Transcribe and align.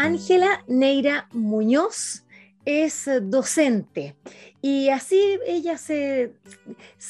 Ángela 0.00 0.64
Neira 0.66 1.28
Muñoz 1.30 2.24
es 2.64 3.06
docente 3.24 4.16
y 4.62 4.88
así 4.88 5.38
ella 5.46 5.76
se, 5.76 6.32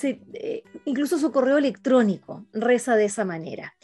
eh, 0.02 0.64
incluso 0.86 1.16
su 1.16 1.30
correo 1.30 1.56
electrónico 1.56 2.46
reza 2.52 2.96
de 2.96 3.04
esa 3.04 3.24
manera. 3.24 3.76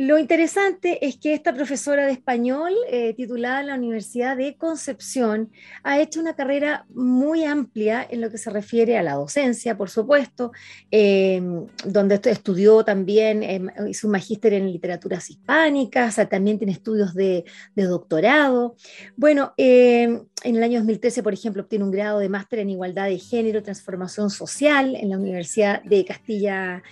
Lo 0.00 0.16
interesante 0.16 1.04
es 1.04 1.16
que 1.16 1.34
esta 1.34 1.52
profesora 1.52 2.06
de 2.06 2.12
español, 2.12 2.72
eh, 2.88 3.14
titulada 3.14 3.62
en 3.62 3.66
la 3.66 3.74
Universidad 3.74 4.36
de 4.36 4.56
Concepción, 4.56 5.50
ha 5.82 5.98
hecho 5.98 6.20
una 6.20 6.36
carrera 6.36 6.86
muy 6.90 7.42
amplia 7.42 8.06
en 8.08 8.20
lo 8.20 8.30
que 8.30 8.38
se 8.38 8.48
refiere 8.50 8.96
a 8.96 9.02
la 9.02 9.14
docencia, 9.14 9.76
por 9.76 9.90
supuesto, 9.90 10.52
em, 10.92 11.66
donde 11.84 12.20
estudió 12.26 12.84
también, 12.84 13.42
em, 13.42 13.70
hizo 13.88 14.06
un 14.06 14.12
magíster 14.12 14.52
en 14.52 14.70
literaturas 14.70 15.30
hispánicas, 15.30 16.14
también 16.30 16.58
tiene 16.58 16.74
estudios 16.74 17.12
de, 17.12 17.44
de 17.74 17.82
doctorado. 17.82 18.76
Bueno, 19.16 19.52
em, 19.56 20.22
en 20.44 20.56
el 20.56 20.62
año 20.62 20.78
2013, 20.78 21.24
por 21.24 21.32
ejemplo, 21.32 21.62
obtiene 21.62 21.84
un 21.84 21.90
grado 21.90 22.20
de 22.20 22.28
máster 22.28 22.60
en 22.60 22.70
igualdad 22.70 23.06
de 23.06 23.18
género, 23.18 23.64
transformación 23.64 24.30
social 24.30 24.94
en 24.94 25.10
la 25.10 25.18
Universidad 25.18 25.82
de 25.82 26.04
Castilla 26.04 26.84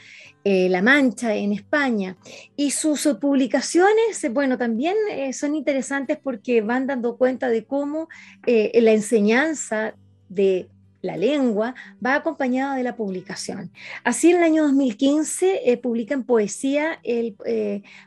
eh, 0.48 0.68
la 0.68 0.80
Mancha 0.80 1.34
en 1.34 1.52
España. 1.52 2.16
Y 2.54 2.70
sus 2.70 3.04
publicaciones, 3.20 4.24
bueno, 4.30 4.56
también 4.56 4.94
eh, 5.10 5.32
son 5.32 5.56
interesantes 5.56 6.18
porque 6.22 6.60
van 6.60 6.86
dando 6.86 7.16
cuenta 7.16 7.48
de 7.48 7.64
cómo 7.64 8.08
eh, 8.46 8.70
la 8.80 8.92
enseñanza 8.92 9.94
de 10.28 10.68
la 11.02 11.16
lengua 11.16 11.74
va 12.04 12.14
acompañada 12.14 12.76
de 12.76 12.84
la 12.84 12.94
publicación. 12.94 13.72
Así 14.04 14.30
en 14.30 14.36
el 14.36 14.44
año 14.44 14.62
2015 14.62 15.80
publica 15.82 16.14
en 16.14 16.22
poesía 16.22 17.00
El 17.02 17.36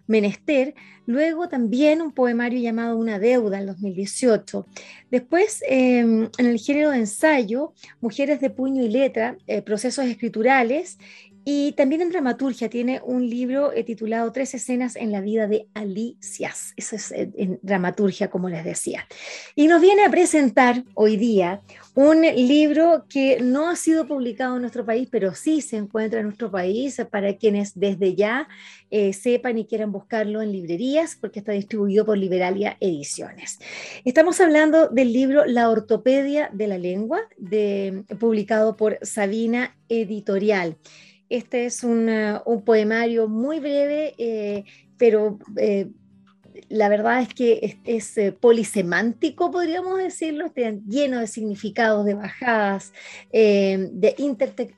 Menester, 0.07 0.75
luego 1.05 1.47
también 1.49 2.01
un 2.01 2.11
poemario 2.11 2.59
llamado 2.59 2.97
Una 2.97 3.19
deuda 3.19 3.59
en 3.59 3.67
2018. 3.67 4.65
Después, 5.11 5.63
en 5.67 6.29
el 6.37 6.59
género 6.59 6.91
de 6.91 6.97
ensayo, 6.97 7.73
Mujeres 8.01 8.41
de 8.41 8.49
puño 8.49 8.83
y 8.83 8.89
letra, 8.89 9.37
procesos 9.65 10.05
escriturales, 10.05 10.97
y 11.45 11.71
también 11.73 12.01
en 12.01 12.09
dramaturgia 12.09 12.69
tiene 12.69 13.01
un 13.03 13.29
libro 13.29 13.71
eh, 13.73 13.83
titulado 13.83 14.31
Tres 14.31 14.53
escenas 14.53 14.95
en 14.95 15.11
la 15.11 15.21
vida 15.21 15.47
de 15.47 15.67
Alicias. 15.73 16.73
Eso 16.75 16.95
es 16.95 17.11
en 17.11 17.59
dramaturgia, 17.61 18.29
como 18.29 18.49
les 18.49 18.63
decía. 18.63 19.07
Y 19.55 19.67
nos 19.67 19.81
viene 19.81 20.05
a 20.05 20.09
presentar 20.09 20.83
hoy 20.93 21.17
día 21.17 21.61
un 21.95 22.21
libro 22.21 23.05
que 23.09 23.39
no 23.41 23.69
ha 23.69 23.75
sido 23.75 24.07
publicado 24.07 24.55
en 24.55 24.61
nuestro 24.61 24.85
país, 24.85 25.07
pero 25.11 25.33
sí 25.33 25.61
se 25.61 25.77
encuentra 25.77 26.19
en 26.19 26.27
nuestro 26.27 26.49
país 26.51 27.01
para 27.11 27.35
quienes 27.35 27.77
desde 27.77 28.15
ya 28.15 28.47
eh, 28.89 29.13
sepan 29.13 29.57
y 29.57 29.65
quieran 29.65 29.91
buscarlo 29.91 30.41
en 30.41 30.51
librerías, 30.51 31.17
porque 31.19 31.39
está 31.39 31.51
distribuido 31.51 32.05
por 32.05 32.17
Liberalia 32.17 32.77
Ediciones. 32.79 33.59
Estamos 34.05 34.39
hablando 34.39 34.87
del 34.87 35.11
libro 35.13 35.45
La 35.45 35.69
ortopedia 35.69 36.49
de 36.53 36.67
la 36.67 36.77
lengua, 36.77 37.21
publicado 38.19 38.75
por 38.75 38.97
Sabina 39.01 39.75
Editorial. 39.89 40.77
Este 41.29 41.65
es 41.65 41.83
un, 41.83 42.09
poemario 42.65 43.27
muy 43.27 43.59
breve, 43.59 44.15
eh, 44.17 44.65
pero 44.97 45.37
eh, 45.57 45.91
la 46.69 46.89
verdad 46.89 47.21
es 47.21 47.33
que 47.35 47.79
es, 47.85 48.17
eh, 48.17 48.31
polisemántico, 48.31 49.51
podríamos 49.51 49.99
decirlo, 49.99 50.47
está 50.47 50.73
lleno 50.87 51.19
de 51.19 51.27
significados, 51.27 52.03
de 52.05 52.15
bajadas, 52.15 52.93
de 53.31 54.15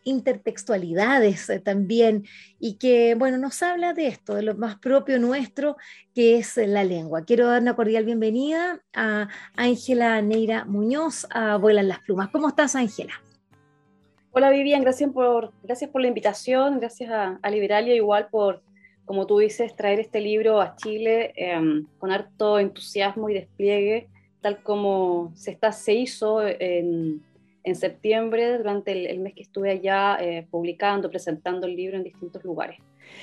intertextualidades 0.04 1.50
también, 1.64 2.26
y 2.60 2.74
que, 2.76 3.16
bueno, 3.16 3.38
nos 3.38 3.64
habla 3.64 3.94
de 3.94 4.08
esto, 4.08 4.36
de 4.36 4.44
lo 4.44 4.56
más 4.56 4.78
propio 4.78 5.20
nuestro, 5.20 5.78
que 6.14 6.38
es 6.38 6.58
la 6.58 6.84
lengua. 6.84 7.24
Quiero 7.24 7.48
dar 7.48 7.62
una 7.62 7.78
cordial 7.78 8.04
bienvenida 8.04 8.82
a 8.94 9.30
Ángela 9.56 10.22
Neira 10.22 10.66
Muñoz, 10.66 11.28
a 11.32 11.56
Vuelan 11.56 11.88
las 11.88 12.00
Plumas. 12.00 12.30
¿Cómo 12.30 12.50
estás, 12.50 12.76
Ángela? 12.76 13.14
Hola 14.34 14.50
Vivian, 14.50 14.82
gracias 14.82 15.12
por, 15.12 15.52
gracias 15.62 15.90
por 15.90 16.02
la 16.02 16.08
invitación, 16.08 16.80
gracias 16.80 17.12
a, 17.12 17.50
Liberalia 17.50 17.94
igual 17.94 18.30
por, 18.32 18.62
como 19.04 19.28
tú 19.28 19.40
dices, 19.40 19.76
traer 19.76 20.00
este 20.00 20.22
libro 20.22 20.62
a 20.62 20.78
Chile 20.78 21.34
em, 21.36 21.86
con 22.00 22.12
harto 22.12 22.58
entusiasmo 22.58 23.30
y 23.30 23.34
despliegue, 23.34 24.08
tal 24.40 24.64
como 24.64 25.34
se, 25.36 25.52
está, 25.52 25.74
se 25.74 25.96
hizo 25.96 26.48
en, 26.48 27.22
en 27.66 27.76
septiembre, 27.76 28.58
durante 28.58 29.12
el, 29.12 29.20
mes 29.20 29.34
que 29.34 29.42
estuve 29.42 29.70
allá 29.70 30.18
eh, 30.22 30.48
publicando, 30.50 31.10
presentando 31.10 31.68
el 31.68 31.76
libro 31.76 31.98
en 31.98 32.04
distintos 32.04 32.42
lugares, 32.46 32.80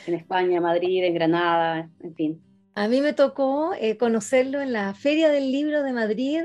en 0.07 0.13
España, 0.13 0.61
Madrid, 0.61 1.05
en 1.05 1.15
Granada, 1.15 1.89
en 2.03 2.15
fin. 2.15 2.43
A 2.75 2.87
mí 2.87 3.01
me 3.01 3.15
tocó 3.15 3.73
eh, 3.81 3.97
conocerlo 3.97 4.61
en 4.61 4.75
la 4.75 4.93
Feria 4.93 5.31
del 5.31 5.51
Libro 5.51 5.83
de 5.83 5.93
Madrid 5.93 6.43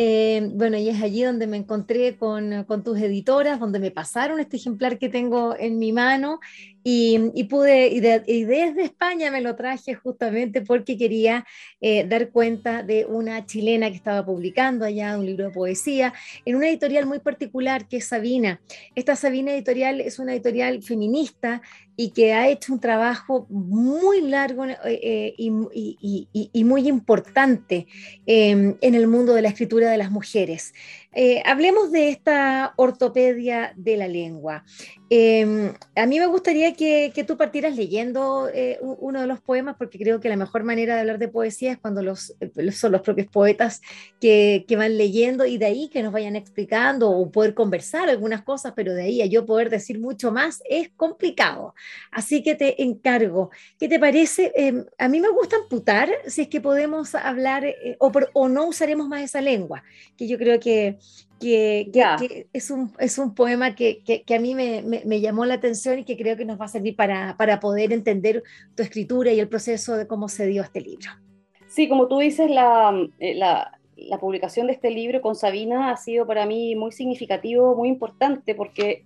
eh, 0.00 0.48
bueno, 0.52 0.76
y 0.76 0.88
es 0.88 1.02
allí 1.02 1.24
donde 1.24 1.48
me 1.48 1.56
encontré 1.56 2.16
con, 2.16 2.62
con, 2.68 2.84
tus 2.84 3.00
editoras, 3.00 3.58
donde 3.58 3.80
me 3.80 3.90
pasaron 3.90 4.38
este 4.38 4.56
ejemplar 4.56 4.96
que 4.96 5.08
tengo 5.08 5.56
en 5.58 5.80
mi 5.80 5.90
mano 5.90 6.38
y, 6.84 7.44
pude, 7.44 7.88
y, 7.88 8.00
desde 8.00 8.82
España 8.82 9.30
me 9.30 9.40
lo 9.40 9.56
traje 9.56 9.94
justamente 9.94 10.62
porque 10.62 10.96
quería 10.96 11.44
eh, 11.80 12.06
dar 12.06 12.30
cuenta 12.30 12.82
de 12.82 13.04
una 13.04 13.44
chilena 13.44 13.90
que 13.90 13.96
estaba 13.96 14.24
publicando 14.24 14.84
allá 14.84 15.18
un 15.18 15.26
libro 15.26 15.46
de 15.46 15.50
poesía 15.50 16.14
en 16.44 16.56
una 16.56 16.68
editorial 16.68 17.06
muy 17.06 17.18
particular 17.18 17.88
que 17.88 17.98
es 17.98 18.06
Sabina. 18.06 18.60
Esta 18.94 19.16
Sabina 19.16 19.52
editorial 19.52 20.00
es 20.00 20.18
una 20.18 20.32
editorial 20.32 20.82
feminista 20.82 21.62
y 22.00 22.10
que 22.10 22.32
ha 22.32 22.48
hecho 22.48 22.72
un 22.72 22.78
trabajo 22.78 23.46
muy 23.50 24.20
largo 24.20 24.64
eh, 24.64 24.78
eh, 24.84 25.34
y, 25.36 26.64
muy 26.64 26.86
importante 26.86 27.88
em, 28.24 28.76
en 28.80 28.94
el 28.94 29.08
mundo 29.08 29.34
de 29.34 29.42
la 29.42 29.48
escritura 29.48 29.90
de 29.90 29.96
las 29.96 30.12
mujeres. 30.12 30.74
Hablemos 31.44 31.90
de 31.90 32.10
esta 32.10 32.74
ortopedia 32.76 33.72
de 33.76 33.96
la 33.96 34.08
lengua. 34.08 34.64
Em, 35.10 35.72
a 35.96 36.04
mí 36.04 36.20
me 36.20 36.26
gustaría 36.26 36.74
que, 36.74 37.24
tú 37.26 37.38
partieras 37.38 37.76
leyendo 37.76 38.48
eh, 38.52 38.78
uno 38.82 39.22
de 39.22 39.26
los 39.26 39.40
poemas, 39.40 39.76
porque 39.78 39.98
creo 39.98 40.20
que 40.20 40.28
la 40.28 40.36
mejor 40.36 40.64
manera 40.64 40.94
de 40.94 41.00
hablar 41.00 41.18
de 41.18 41.28
poesía 41.28 41.72
es 41.72 41.78
cuando 41.78 42.02
los, 42.02 42.34
eh, 42.40 42.72
son 42.72 42.92
los 42.92 43.00
propios 43.00 43.26
poetas 43.28 43.80
que, 44.20 44.64
van 44.76 44.96
leyendo 44.96 45.44
y 45.44 45.58
de 45.58 45.66
ahí 45.66 45.88
que 45.88 46.02
nos 46.02 46.12
vayan 46.12 46.36
explicando 46.36 47.10
o 47.10 47.32
poder 47.32 47.54
conversar 47.54 48.08
algunas 48.08 48.42
cosas, 48.42 48.74
pero 48.76 48.94
de 48.94 49.02
ahí 49.02 49.22
a 49.22 49.26
yo 49.26 49.44
poder 49.44 49.70
decir 49.70 49.98
mucho 49.98 50.30
más 50.30 50.62
es 50.68 50.90
complicado. 50.90 51.74
Así 52.12 52.42
que 52.42 52.54
te 52.54 52.80
encargo, 52.82 53.50
¿qué 53.78 53.88
te 53.88 53.98
parece? 53.98 54.52
Em, 54.54 54.84
a 54.98 55.08
mí 55.08 55.20
me 55.20 55.30
gusta 55.30 55.56
amputar 55.56 56.10
si 56.26 56.42
es 56.42 56.48
que 56.48 56.60
podemos 56.60 57.14
hablar 57.14 57.64
eh, 57.64 57.96
o 57.98 58.48
no 58.48 58.66
usaremos 58.66 59.08
más 59.08 59.22
esa 59.22 59.40
lengua, 59.40 59.82
que 60.16 60.28
yo 60.28 60.38
creo 60.38 60.60
que, 60.60 60.97
que, 61.40 62.48
es, 62.52 62.70
un, 62.70 62.92
es, 62.98 63.18
un, 63.18 63.34
poema 63.34 63.74
que, 63.74 64.02
que 64.02 64.34
a 64.34 64.40
mí 64.40 64.54
me, 64.54 64.82
me, 64.82 65.20
llamó 65.20 65.44
la 65.44 65.54
atención 65.54 65.98
y 65.98 66.04
que 66.04 66.16
creo 66.16 66.36
que 66.36 66.44
nos 66.44 66.60
va 66.60 66.64
a 66.64 66.68
servir 66.68 66.96
para, 66.96 67.36
para, 67.36 67.60
poder 67.60 67.92
entender 67.92 68.42
tu 68.74 68.82
escritura 68.82 69.32
y 69.32 69.40
el 69.40 69.48
proceso 69.48 69.96
de 69.96 70.06
cómo 70.06 70.28
se 70.28 70.46
dio 70.46 70.62
este 70.62 70.80
libro. 70.80 71.10
Sí, 71.68 71.88
como 71.88 72.08
tú 72.08 72.18
dices, 72.18 72.50
la, 72.50 72.92
eh, 73.18 73.34
la, 73.34 73.78
la 73.96 74.18
publicación 74.18 74.66
de 74.66 74.72
este 74.72 74.90
libro 74.90 75.20
con 75.20 75.34
Sabina 75.34 75.90
ha 75.90 75.96
sido 75.96 76.26
para 76.26 76.46
mí 76.46 76.74
muy 76.76 76.92
significativo, 76.92 77.74
muy 77.74 77.88
importante, 77.88 78.54
porque 78.54 79.04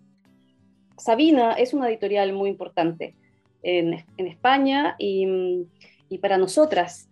Sabina 0.96 1.54
es 1.54 1.74
una 1.74 1.88
editorial 1.88 2.32
muy 2.32 2.50
importante 2.50 3.16
en, 3.62 4.04
en 4.16 4.26
España 4.26 4.94
y, 4.98 5.66
y, 6.08 6.18
para 6.18 6.38
nosotras. 6.38 7.08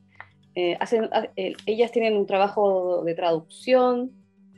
Eh, 0.54 0.76
hacen, 0.80 1.08
eh, 1.36 1.54
ellas 1.66 1.90
tienen 1.90 2.16
un 2.16 2.26
trabajo 2.26 3.02
de 3.04 3.14
traducción, 3.14 4.12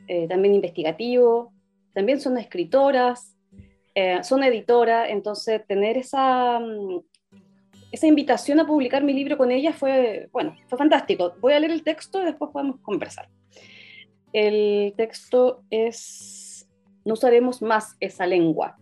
eh, 0.07 0.27
también 0.27 0.53
investigativo, 0.53 1.53
también 1.93 2.19
son 2.19 2.37
escritoras, 2.37 3.35
eh, 3.95 4.23
son 4.23 4.43
editoras, 4.43 5.09
entonces 5.09 5.65
tener 5.67 5.97
esa, 5.97 6.59
mm, 6.59 6.99
esa 7.91 8.07
invitación 8.07 8.59
a 8.59 8.65
publicar 8.65 9.03
mi 9.03 9.13
libro 9.13 9.37
con 9.37 9.51
ellas 9.51 9.75
fue, 9.75 10.27
bueno, 10.31 10.55
fue 10.67 10.77
fantástico. 10.77 11.33
Voy 11.39 11.53
a 11.53 11.59
leer 11.59 11.71
el 11.71 11.83
texto 11.83 12.21
y 12.21 12.25
después 12.25 12.51
podemos 12.51 12.79
conversar. 12.81 13.29
El 14.33 14.93
texto 14.97 15.61
es, 15.69 16.67
no 17.05 17.13
usaremos 17.13 17.61
más 17.61 17.95
esa 17.99 18.25
lengua. 18.25 18.77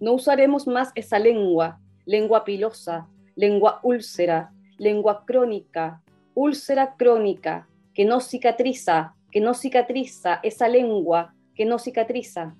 No 0.00 0.14
usaremos 0.14 0.66
más 0.66 0.92
esa 0.94 1.18
lengua, 1.18 1.78
lengua 2.06 2.44
pilosa, 2.44 3.06
lengua 3.36 3.80
úlcera, 3.82 4.50
lengua 4.78 5.24
crónica, 5.26 6.02
úlcera 6.34 6.96
crónica 6.96 7.68
que 7.92 8.06
no 8.06 8.20
cicatriza, 8.20 9.14
que 9.32 9.40
no 9.40 9.54
cicatriza, 9.54 10.38
esa 10.42 10.68
lengua 10.68 11.34
que 11.54 11.64
no 11.64 11.78
cicatriza. 11.78 12.54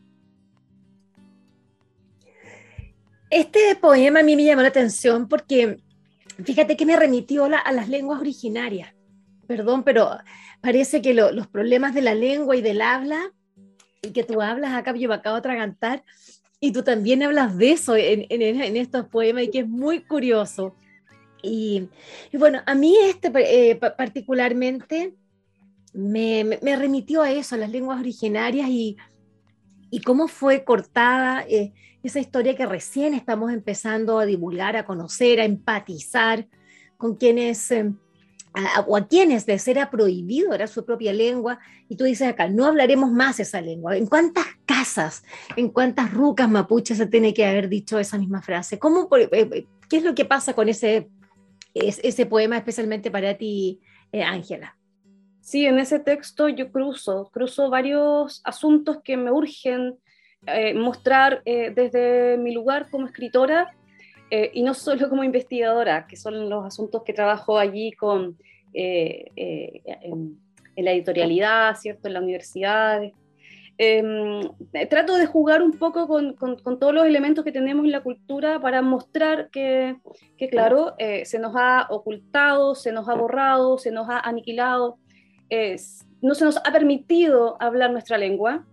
Este 3.31 3.77
poema 3.77 4.21
a 4.21 4.23
mí 4.23 4.35
me 4.37 4.45
llamó 4.45 4.63
la 4.63 4.69
atención 4.69 5.29
porque 5.29 5.79
fíjate 6.45 6.77
que 6.77 6.87
me 6.87 6.97
remitió 6.97 7.45
a 7.45 7.73
las 7.73 7.89
lenguas 7.89 8.21
originarias. 8.21 8.95
Perdón, 9.47 9.85
pero 9.85 10.19
parece 10.61 11.03
que 11.03 11.15
los 11.15 11.47
problemas 11.47 11.95
de 11.95 12.03
la 12.03 12.15
lengua 12.15 12.57
y 12.57 12.63
del 12.63 12.81
habla, 12.81 13.33
y 14.01 14.11
que 14.11 14.25
tú 14.25 14.41
hablas 14.41 14.73
acá, 14.73 14.95
yo 14.97 15.09
me 15.09 15.15
acabo 15.15 15.37
de 15.37 15.41
atragantar, 15.41 16.05
y 16.61 16.73
tú 16.73 16.83
también 16.83 17.23
hablas 17.23 17.57
de 17.59 17.73
eso 17.73 17.97
en, 17.97 18.77
estos 18.77 19.07
poemas, 19.09 19.45
y 19.45 19.51
que 19.51 19.61
es 19.61 19.69
muy 19.69 20.05
curioso. 20.05 20.77
Y, 21.43 21.89
bueno, 22.33 22.61
a 22.67 22.75
mí 22.75 22.97
este 23.03 23.33
eh, 23.35 23.77
particularmente 23.77 25.15
me, 25.93 26.59
remitió 26.77 27.23
a 27.23 27.31
eso, 27.31 27.55
a 27.55 27.59
las 27.59 27.71
lenguas 27.71 28.01
originarias 28.01 28.69
y, 28.69 28.97
cómo 30.05 30.29
fue 30.29 30.65
cortada. 30.65 31.45
Eh, 31.49 31.73
esa 32.03 32.19
historia 32.19 32.57
que 32.57 32.67
recién 32.67 33.15
estamos 33.15 33.53
empezando 33.53 34.19
a 34.19 34.27
divulgar, 34.27 34.77
a 34.77 34.85
conocer, 34.85 35.41
a 35.41 35.45
empatizar 35.45 36.49
con 36.97 37.17
quienes, 37.17 37.71
eh, 37.71 37.93
o 38.87 38.97
a 38.97 39.07
quienes 39.07 39.47
de 39.47 39.59
ser 39.59 39.89
prohibido 39.91 40.53
era 40.53 40.67
su 40.67 40.85
propia 40.85 41.13
lengua, 41.13 41.59
y 41.89 41.97
tú 41.97 42.05
dices 42.05 42.29
acá, 42.29 42.49
no 42.49 42.67
hablaremos 42.67 43.13
más 43.13 43.39
esa 43.39 43.61
lengua. 43.61 43.97
¿En 43.97 44.07
cuántas 44.07 44.47
casas, 44.67 45.23
en 45.57 45.69
cuántas 45.69 46.13
rucas 46.13 46.49
mapuches 46.49 46.99
se 46.99 47.07
tiene 47.07 47.33
que 47.35 47.47
haber 47.47 47.69
dicho 47.69 47.99
esa 47.99 48.19
misma 48.19 48.43
frase? 48.43 48.79
¿Cómo, 48.79 49.09
eh, 49.17 49.29
eh, 49.31 49.67
¿Qué 49.89 49.99
es 49.99 50.03
lo 50.03 50.15
que 50.15 50.25
pasa 50.25 50.55
con 50.55 50.69
ese, 50.69 51.09
ese 51.75 52.27
poema 52.27 52.57
especialmente 52.57 53.11
para 53.11 53.37
ti, 53.37 53.81
Ángela? 54.13 54.77
Sí, 55.43 55.67
en 55.67 55.81
ese 55.81 55.99
texto 55.99 56.49
yo 56.49 56.71
cruzo, 56.71 57.29
cruzo 57.33 57.69
varios 57.69 58.41
asuntos 58.45 59.03
que 59.03 59.17
me 59.17 59.33
urgen 59.33 59.99
eh, 60.47 60.73
mostrar 60.73 61.43
eh, 61.45 61.73
desde 61.75 62.39
mi 62.39 62.53
lugar 62.53 62.91
como 62.91 63.07
escritora 63.07 63.75
eh, 64.31 64.53
y 64.55 64.63
no 64.63 64.73
solo 64.75 65.09
como 65.09 65.25
investigadora, 65.25 66.07
que 66.07 66.17
son 66.17 66.49
los 66.49 66.65
asuntos 66.65 67.03
que 67.03 67.13
trabajo 67.13 67.59
allí 67.59 67.91
con, 67.93 68.39
en, 68.73 70.39
la 70.77 70.93
editorialidad, 70.93 71.77
¿cierto? 71.77 72.07
en 72.07 72.15
la 72.15 72.21
universidad. 72.21 73.03
Em, 73.79 74.43
trato 74.89 75.17
de 75.17 75.27
jugar 75.27 75.61
un 75.61 75.73
poco 75.73 76.07
con, 76.07 76.35
con, 76.35 76.79
todos 76.79 76.95
los 76.95 77.05
elementos 77.05 77.45
que 77.45 77.51
tenemos 77.51 77.85
en 77.85 77.91
la 77.91 78.03
cultura 78.03 78.61
para 78.61 78.81
mostrar 78.81 79.51
que, 79.51 79.97
que 80.39 80.49
claro, 80.49 80.95
se 81.25 81.39
nos 81.41 81.55
ha 81.57 81.89
ocultado, 81.91 82.77
se 82.77 82.93
nos 82.93 83.09
ha 83.09 83.15
borrado, 83.15 83.77
se 83.79 83.91
nos 83.91 84.09
ha 84.09 84.21
aniquilado, 84.21 84.99
no 86.23 86.35
se 86.35 86.45
nos 86.45 86.57
ha 86.59 86.73
permitido 86.73 87.57
hablar 87.61 87.91
nuestra 87.91 88.17
lengua. 88.17 88.65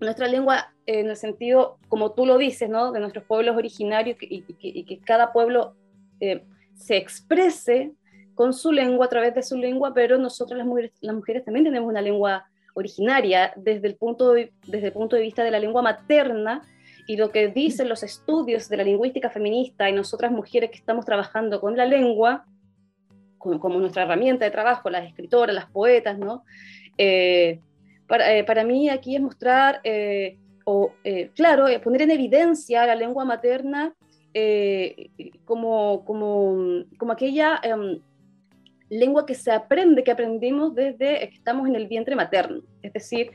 Nuestra 0.00 0.26
lengua 0.28 0.72
en 0.86 1.08
el 1.08 1.16
sentido, 1.16 1.78
como 1.88 2.12
tú 2.12 2.26
lo 2.26 2.38
dices, 2.38 2.68
¿no? 2.68 2.92
de 2.92 3.00
nuestros 3.00 3.24
pueblos 3.24 3.56
originarios 3.56 4.16
y, 4.20 4.42
que 4.84 4.98
cada 5.00 5.32
pueblo 5.32 5.74
eh, 6.20 6.44
se 6.74 6.96
exprese 6.96 7.92
con 8.34 8.52
su 8.52 8.70
lengua, 8.72 9.06
a 9.06 9.08
través 9.08 9.34
de 9.34 9.42
su 9.42 9.56
lengua, 9.56 9.94
pero 9.94 10.18
nosotros 10.18 10.58
las 10.58 10.66
mujeres, 10.66 10.92
las 11.00 11.14
mujeres 11.14 11.44
también 11.44 11.64
tenemos 11.64 11.88
una 11.88 12.02
lengua 12.02 12.46
originaria 12.74 13.52
desde 13.56 13.88
el, 13.88 13.96
punto 13.96 14.32
de, 14.32 14.52
desde 14.66 14.88
el 14.88 14.92
punto 14.92 15.16
de 15.16 15.22
vista 15.22 15.42
de 15.42 15.50
la 15.50 15.58
lengua 15.58 15.80
materna 15.80 16.62
y 17.06 17.16
lo 17.16 17.30
que 17.30 17.48
dicen 17.48 17.88
los 17.88 18.02
estudios 18.02 18.68
de 18.68 18.76
la 18.76 18.84
lingüística 18.84 19.30
feminista 19.30 19.88
y 19.88 19.92
nosotras 19.92 20.30
mujeres 20.30 20.70
que 20.70 20.76
estamos 20.76 21.06
trabajando 21.06 21.60
con 21.60 21.76
la 21.76 21.86
lengua, 21.86 22.44
como, 23.38 23.78
nuestra 23.78 24.02
herramienta 24.02 24.44
de 24.44 24.50
trabajo, 24.50 24.90
las 24.90 25.06
escritoras, 25.06 25.54
las 25.54 25.66
poetas, 25.66 26.18
¿no? 26.18 26.44
Eh, 26.98 27.60
para, 28.06 28.34
eh, 28.36 28.44
para, 28.44 28.64
mí 28.64 28.88
aquí 28.88 29.16
es 29.16 29.22
mostrar 29.22 29.80
o, 30.68 30.92
eh, 31.04 31.30
claro, 31.36 31.68
eh, 31.68 31.78
poner 31.78 32.02
en 32.02 32.10
evidencia 32.10 32.84
la 32.86 32.96
lengua 32.96 33.24
materna 33.24 33.94
eh, 34.34 35.10
como, 35.44 36.04
como, 36.04 36.84
como, 36.98 37.12
aquella 37.12 37.60
em, 37.62 38.00
lengua 38.90 39.24
que 39.24 39.36
se 39.36 39.52
aprende, 39.52 40.02
que 40.02 40.10
aprendimos 40.10 40.74
desde 40.74 41.20
que 41.28 41.36
estamos 41.36 41.68
en 41.68 41.76
el 41.76 41.86
vientre 41.86 42.16
materno. 42.16 42.62
Es 42.82 42.92
decir, 42.92 43.30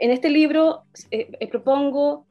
en 0.00 0.10
este 0.10 0.28
libro 0.28 0.82
propongo 1.52 2.26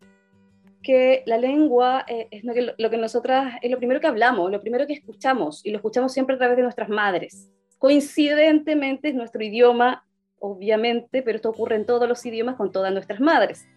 que 0.82 1.24
la 1.26 1.38
lengua 1.38 2.06
es 2.08 2.44
lo 2.44 2.54
que, 2.54 2.74
lo 2.78 2.90
nosotras 2.98 3.56
es 3.62 3.72
lo 3.72 3.78
primero 3.78 4.00
que 4.00 4.08
hablamos, 4.08 4.52
lo 4.52 4.60
primero 4.60 4.88
que 4.88 4.94
escuchamos, 4.94 5.66
y 5.66 5.72
lo 5.72 5.78
escuchamos 5.78 6.14
siempre 6.14 6.36
a 6.36 6.38
través 6.38 6.58
de 6.58 6.64
nuestras 6.64 6.90
madres. 6.90 7.50
Coincidentemente 7.78 9.10
es 9.10 9.16
nuestro 9.16 9.44
idioma, 9.44 10.06
obviamente, 10.40 11.22
pero 11.22 11.38
esto 11.38 11.50
ocurre 11.50 11.76
en 11.76 11.86
todos 11.86 12.08
los 12.08 12.26
idiomas 12.26 12.56
con 12.56 12.72
todas 12.72 12.92
nuestras 12.94 13.20
madres. 13.20 13.68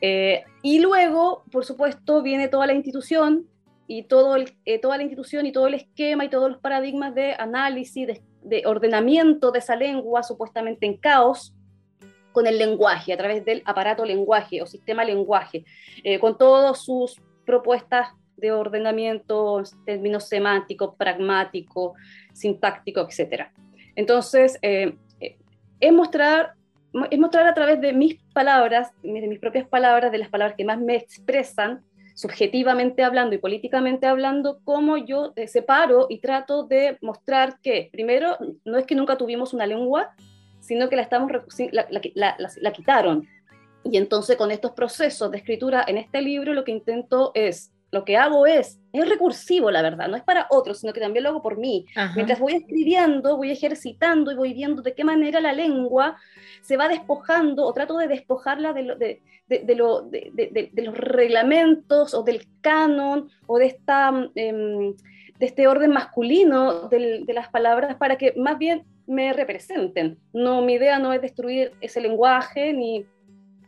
Eh, 0.00 0.44
y 0.62 0.80
luego, 0.80 1.44
por 1.50 1.64
supuesto, 1.64 2.22
viene 2.22 2.48
toda 2.48 2.66
la 2.66 2.74
institución 2.74 3.46
y 3.86 4.04
todo 4.04 4.36
eh, 4.64 4.78
toda 4.78 4.96
la 4.96 5.02
institución 5.02 5.46
y 5.46 5.52
todo 5.52 5.66
el 5.66 5.74
esquema 5.74 6.24
y 6.24 6.30
todos 6.30 6.50
los 6.50 6.60
paradigmas 6.60 7.14
de 7.14 7.34
análisis, 7.34 8.20
de, 8.42 8.62
ordenamiento 8.64 9.50
de 9.50 9.58
esa 9.58 9.76
lengua 9.76 10.22
supuestamente 10.22 10.86
en 10.86 10.96
caos 10.96 11.54
con 12.32 12.46
el 12.46 12.58
lenguaje, 12.58 13.12
a 13.12 13.16
través 13.16 13.44
del 13.44 13.62
aparato 13.64 14.04
lenguaje 14.04 14.62
o 14.62 14.66
sistema 14.66 15.04
lenguaje, 15.04 15.64
eh, 16.04 16.18
con 16.18 16.36
todas 16.38 16.82
sus 16.82 17.20
propuestas 17.44 18.08
de 18.36 18.52
ordenamiento, 18.52 19.62
términos 19.84 20.28
semánticos, 20.28 20.94
pragmático, 20.96 21.94
sintáctico, 22.32 23.00
etc. 23.00 23.48
Entonces, 23.96 24.58
es 24.62 25.92
mostrar 25.92 26.54
es 27.10 27.18
mostrar 27.18 27.46
a 27.46 27.54
través 27.54 27.80
de 27.80 27.92
mis 27.92 28.20
palabras, 28.32 28.92
de 29.02 29.28
mis 29.28 29.38
propias 29.38 29.66
palabras, 29.68 30.10
de 30.10 30.18
las 30.18 30.28
palabras 30.28 30.56
que 30.56 30.64
más 30.64 30.80
me 30.80 30.96
expresan, 30.96 31.82
subjetivamente 32.14 33.02
hablando 33.02 33.34
y 33.34 33.38
políticamente 33.38 34.06
hablando, 34.06 34.60
cómo 34.64 34.96
yo 34.96 35.32
eh, 35.36 35.46
separo 35.46 36.06
y 36.08 36.18
trato 36.18 36.64
de 36.64 36.98
mostrar 37.00 37.60
que, 37.62 37.88
primero, 37.92 38.36
no 38.64 38.78
es 38.78 38.86
que 38.86 38.94
nunca 38.94 39.16
tuvimos 39.16 39.54
una 39.54 39.66
lengua, 39.66 40.14
sino 40.60 40.88
que 40.88 40.96
la, 40.96 41.02
estamos, 41.02 41.32
la, 41.72 42.36
la 42.38 42.72
quitaron. 42.72 43.26
Y 43.82 43.96
entonces 43.96 44.36
con 44.36 44.50
estos 44.50 44.72
procesos 44.72 45.30
de 45.30 45.38
escritura 45.38 45.84
en 45.86 45.98
este 45.98 46.20
libro 46.20 46.54
lo 46.54 46.64
que 46.64 46.72
intento 46.72 47.32
es 47.34 47.72
lo 47.92 48.04
que 48.04 48.16
hago 48.16 48.46
es, 48.46 48.78
es 48.92 49.08
recursivo, 49.08 49.70
la 49.70 49.82
verdad, 49.82 50.08
no 50.08 50.16
es 50.16 50.22
para 50.22 50.46
otros, 50.50 50.78
sino 50.78 50.92
que 50.92 51.00
también 51.00 51.24
lo 51.24 51.30
hago 51.30 51.42
por 51.42 51.58
mí. 51.58 51.86
Mientras 52.14 52.38
voy 52.38 52.54
escribiendo, 52.54 53.36
voy 53.36 53.50
ejercitando 53.50 54.30
y 54.30 54.36
voy 54.36 54.54
viendo 54.54 54.82
de 54.82 54.94
qué 54.94 55.02
manera 55.02 55.40
la 55.40 55.52
lengua 55.52 56.16
se 56.62 56.76
va 56.76 56.88
despojando 56.88 57.66
o 57.66 57.72
trato 57.72 57.98
de 57.98 58.06
despojarla 58.06 58.72
de, 58.72 59.20
de, 59.48 59.58
de, 59.64 59.74
lo, 59.74 60.02
de 60.02 60.70
los 60.76 60.96
reglamentos 60.96 62.14
o 62.14 62.22
del 62.22 62.46
canon 62.60 63.28
o 63.46 63.58
de, 63.58 63.66
esta, 63.66 64.12
em, 64.36 64.94
de 65.38 65.46
este 65.46 65.66
orden 65.66 65.90
masculino 65.90 66.88
de 66.88 67.24
las 67.34 67.48
palabras 67.48 67.96
para 67.96 68.16
que 68.16 68.34
más 68.36 68.56
bien 68.58 68.84
me 69.10 69.32
representen. 69.32 70.18
No, 70.32 70.62
mi 70.62 70.74
idea 70.74 70.98
no 70.98 71.12
es 71.12 71.20
destruir 71.20 71.72
ese 71.80 72.00
lenguaje 72.00 72.72
ni 72.72 73.06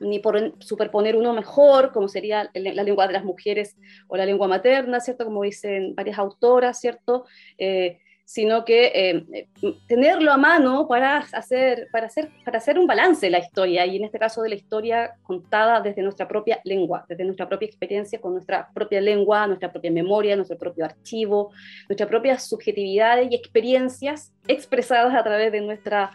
ni 0.02 0.18
por 0.18 0.54
superponer 0.58 1.16
uno 1.16 1.32
mejor, 1.32 1.92
como 1.92 2.08
sería 2.08 2.50
la 2.54 2.82
lengua 2.82 3.06
de 3.06 3.12
las 3.12 3.24
mujeres 3.24 3.76
o 4.08 4.16
la 4.16 4.26
lengua 4.26 4.48
materna, 4.48 5.00
¿cierto? 5.00 5.24
Como 5.24 5.42
dicen 5.42 5.94
varias 5.94 6.18
autoras, 6.18 6.80
¿cierto? 6.80 7.24
Eh, 7.56 8.00
sino 8.24 8.64
que 8.64 8.92
eh, 8.94 9.48
tenerlo 9.86 10.32
a 10.32 10.36
mano 10.36 10.86
para 10.88 11.18
hacer, 11.18 11.88
para, 11.92 12.06
hacer, 12.06 12.30
para 12.44 12.58
hacer 12.58 12.78
un 12.78 12.86
balance 12.86 13.26
de 13.26 13.30
la 13.30 13.38
historia, 13.38 13.84
y 13.86 13.96
en 13.96 14.04
este 14.04 14.18
caso 14.18 14.42
de 14.42 14.48
la 14.50 14.54
historia 14.54 15.14
contada 15.22 15.80
desde 15.80 16.02
nuestra 16.02 16.26
propia 16.28 16.60
lengua, 16.64 17.04
desde 17.08 17.24
nuestra 17.24 17.48
propia 17.48 17.66
experiencia, 17.66 18.20
con 18.20 18.32
nuestra 18.32 18.68
propia 18.72 19.00
lengua, 19.00 19.46
nuestra 19.46 19.70
propia 19.70 19.90
memoria, 19.90 20.36
nuestro 20.36 20.56
propio 20.56 20.84
archivo, 20.84 21.50
nuestras 21.88 22.08
propias 22.08 22.48
subjetividades 22.48 23.30
y 23.30 23.34
experiencias 23.34 24.32
expresadas 24.48 25.14
a 25.14 25.22
través 25.22 25.52
de 25.52 25.60
nuestra 25.60 26.10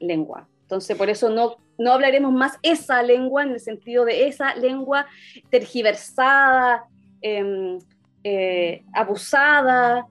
lengua. 0.00 0.48
Entonces, 0.62 0.96
por 0.96 1.10
eso 1.10 1.28
no, 1.28 1.56
no 1.78 1.92
hablaremos 1.92 2.32
más 2.32 2.58
esa 2.62 3.02
lengua 3.02 3.42
en 3.42 3.50
el 3.50 3.60
sentido 3.60 4.04
de 4.04 4.26
esa 4.28 4.54
lengua 4.54 5.06
tergiversada, 5.50 6.84
em, 7.20 7.78
eh, 8.24 8.82
abusada, 8.92 10.06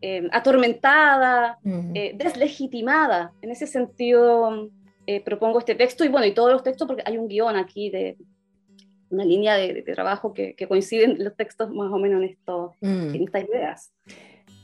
em, 0.00 0.28
atormentada, 0.32 1.58
eh, 1.94 2.12
deslegitimada. 2.14 3.32
En 3.42 3.50
ese 3.50 3.66
sentido, 3.66 4.70
eh, 5.06 5.20
propongo 5.22 5.58
este 5.58 5.74
texto 5.74 6.04
y 6.04 6.08
bueno, 6.08 6.26
y 6.26 6.32
todos 6.32 6.52
los 6.52 6.62
textos, 6.62 6.86
porque 6.86 7.02
hay 7.04 7.18
un 7.18 7.28
guion 7.28 7.56
aquí 7.56 7.90
de 7.90 8.16
una 9.10 9.24
línea 9.24 9.56
de, 9.56 9.82
trabajo 9.94 10.34
que, 10.34 10.54
que, 10.54 10.68
coinciden 10.68 11.16
los 11.24 11.34
textos 11.34 11.70
más 11.70 11.90
o 11.90 11.98
menos 11.98 12.22
en, 12.22 12.28
esto, 12.28 12.74
mm. 12.80 13.14
en 13.14 13.22
estas 13.24 13.44
ideas. 13.48 13.92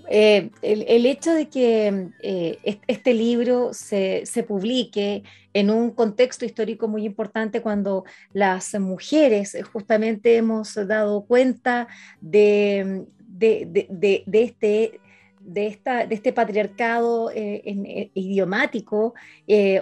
Eh, 0.08 0.50
el, 0.60 1.06
hecho 1.06 1.32
de 1.32 1.48
que 1.48 2.10
eh, 2.20 2.58
este 2.86 3.14
libro 3.14 3.72
se, 3.72 4.24
publique 4.46 5.22
en 5.54 5.70
un 5.70 5.92
contexto 5.92 6.44
histórico 6.44 6.88
muy 6.88 7.06
importante 7.06 7.62
cuando 7.62 8.04
las 8.32 8.78
mujeres 8.78 9.56
justamente 9.72 10.36
hemos 10.36 10.74
dado 10.74 11.24
cuenta 11.24 11.88
de, 12.20 13.06
de, 13.26 14.26
este 14.32 15.00
de, 15.44 15.66
esta, 15.66 16.06
de 16.06 16.14
este 16.14 16.32
patriarcado 16.32 17.30
eh, 17.34 18.10
idiomático, 18.14 19.14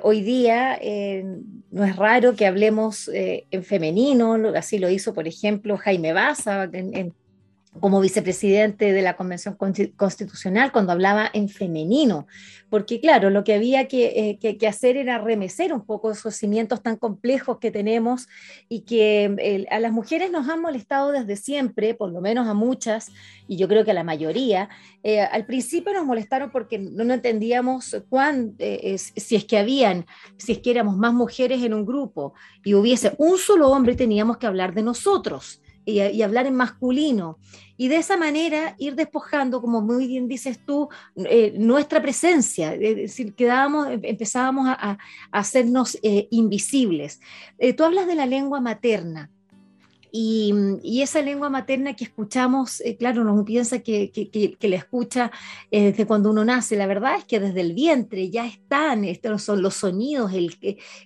hoy 0.03 0.23
día 0.23 0.79
no 1.71 1.85
es 1.85 1.97
raro 1.97 2.35
que 2.35 2.47
hablemos 2.47 3.09
en 3.13 3.63
femenino, 3.63 4.35
así 4.57 4.79
lo 4.79 4.91
hizo, 4.91 5.15
por 5.15 5.27
ejemplo, 5.27 5.77
Jaime 5.77 6.13
Baza 6.13 6.69
en, 6.73 7.15
como 7.81 8.01
vicepresidente 8.01 8.93
de 8.93 9.03
la 9.03 9.17
Convención 9.17 9.57
Constitucional 9.97 10.73
cuando 10.73 10.93
hablaba 10.93 11.31
en 11.33 11.49
femenino, 11.49 12.27
porque 12.69 13.01
claro, 13.01 13.31
lo 13.31 13.45
que 13.45 13.55
había 13.55 13.89
que, 13.89 14.39
eh, 14.43 14.69
hacer 14.69 14.97
era 14.99 15.19
remecer 15.19 15.73
un 15.73 15.85
poco 15.85 16.11
esos 16.11 16.35
cimientos 16.37 16.83
tan 16.83 16.97
complejos 16.97 17.59
que 17.59 17.71
tenemos 17.71 18.29
y 18.69 18.81
que 18.81 19.67
a 19.71 19.81
las 19.81 19.91
mujeres 19.91 20.31
nos 20.31 20.49
han 20.49 20.61
molestado 20.61 21.13
desde 21.13 21.37
siempre, 21.37 21.95
por 21.95 22.13
lo 22.13 22.21
menos 22.21 22.47
a 22.47 22.55
muchas, 22.55 23.11
y 23.49 23.57
yo 23.57 23.69
creo 23.69 23.85
que 23.85 23.91
a 23.91 23.95
la 23.95 24.05
mayoría. 24.05 24.69
Eh, 25.03 25.21
al 25.21 25.47
principio 25.47 25.95
nos 25.95 26.05
molestaron 26.05 26.51
porque 26.51 26.79
no, 26.79 27.13
entendíamos 27.13 27.97
cuán, 28.11 28.55
eh, 28.59 28.99
si 28.99 29.35
es 29.35 29.45
que 29.47 29.57
habían, 29.59 30.07
si 30.37 30.53
es 30.53 30.59
que 30.59 30.71
éramos 30.71 30.97
más 30.97 31.15
mujeres 31.15 31.63
en 31.63 31.73
un 31.73 31.87
grupo 31.87 32.35
y 32.65 32.75
hubiese 32.75 33.15
un 33.17 33.39
solo 33.39 33.71
hombre, 33.71 33.95
teníamos 33.95 34.37
que 34.37 34.47
hablar 34.47 34.75
de 34.75 34.83
nosotros 34.83 35.62
y, 35.85 36.23
hablar 36.23 36.47
en 36.47 36.55
masculino. 36.55 37.39
Y 37.77 37.89
de 37.89 37.97
esa 37.97 38.17
manera 38.17 38.75
ir 38.79 38.95
despojando, 38.95 39.61
como 39.61 39.81
muy 39.81 40.07
bien 40.07 40.29
dices 40.29 40.61
tú, 40.65 40.89
eh, 41.17 41.55
nuestra 41.57 42.01
presencia, 42.01 42.75
es 42.75 42.97
decir, 42.97 43.35
quedábamos, 43.35 43.89
em, 43.89 44.01
empezábamos 44.05 44.69
a, 44.69 44.99
hacernos 45.31 45.99
eh, 46.03 46.29
invisibles. 46.31 47.21
Eh, 47.59 47.73
tú 47.73 47.85
hablas 47.85 48.07
de 48.07 48.15
la 48.15 48.27
lengua 48.27 48.61
materna. 48.61 49.31
Y, 50.15 51.01
esa 51.01 51.23
lengua 51.23 51.49
materna 51.49 51.97
que 51.97 52.05
escuchamos, 52.05 52.83
eh, 52.83 52.97
claro, 52.99 53.23
uno 53.23 53.45
piensa 53.47 53.79
que, 53.79 54.13
que, 54.13 54.69
la 54.69 54.77
escucha 54.77 55.33
eh, 55.71 55.85
desde 55.85 56.07
cuando 56.07 56.31
uno 56.31 56.45
nace. 56.45 56.77
La 56.77 56.87
verdad 56.87 57.17
es 57.17 57.25
que 57.25 57.41
desde 57.41 57.63
el 57.63 57.73
vientre 57.73 58.29
ya 58.29 58.47
están, 58.47 59.07
estos 59.07 59.43
son 59.43 59.63
los 59.63 59.75
sonidos, 59.75 60.35
el, 60.35 60.55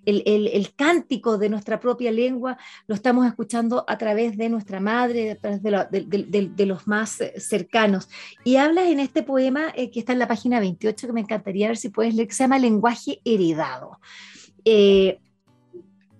el, 0.04 0.74
cántico 0.74 1.38
de 1.38 1.48
nuestra 1.48 1.78
propia 1.78 2.10
lengua, 2.10 2.58
lo 2.88 2.96
estamos 2.96 3.26
escuchando 3.28 3.84
a 3.86 3.96
través 3.96 4.36
de 4.36 4.48
nuestra 4.48 4.80
madre, 4.80 5.30
a 5.30 5.36
través 5.36 5.62
de, 5.62 6.66
los 6.66 6.88
más 6.88 7.20
eh, 7.20 7.38
cercanos. 7.38 8.08
Y 8.42 8.56
hablas 8.56 8.88
en 8.88 8.98
este 8.98 9.22
poema 9.22 9.72
que 9.72 10.00
está 10.00 10.14
en 10.14 10.18
la 10.18 10.26
página 10.26 10.58
28, 10.58 11.06
que 11.06 11.12
me 11.12 11.20
encantaría 11.20 11.68
ver 11.68 11.76
si 11.76 11.90
puedes 11.90 12.12
leer, 12.12 12.26
que 12.26 12.34
se 12.34 12.42
llama 12.42 12.58
Lenguaje 12.58 13.20
Heredado. 13.24 14.00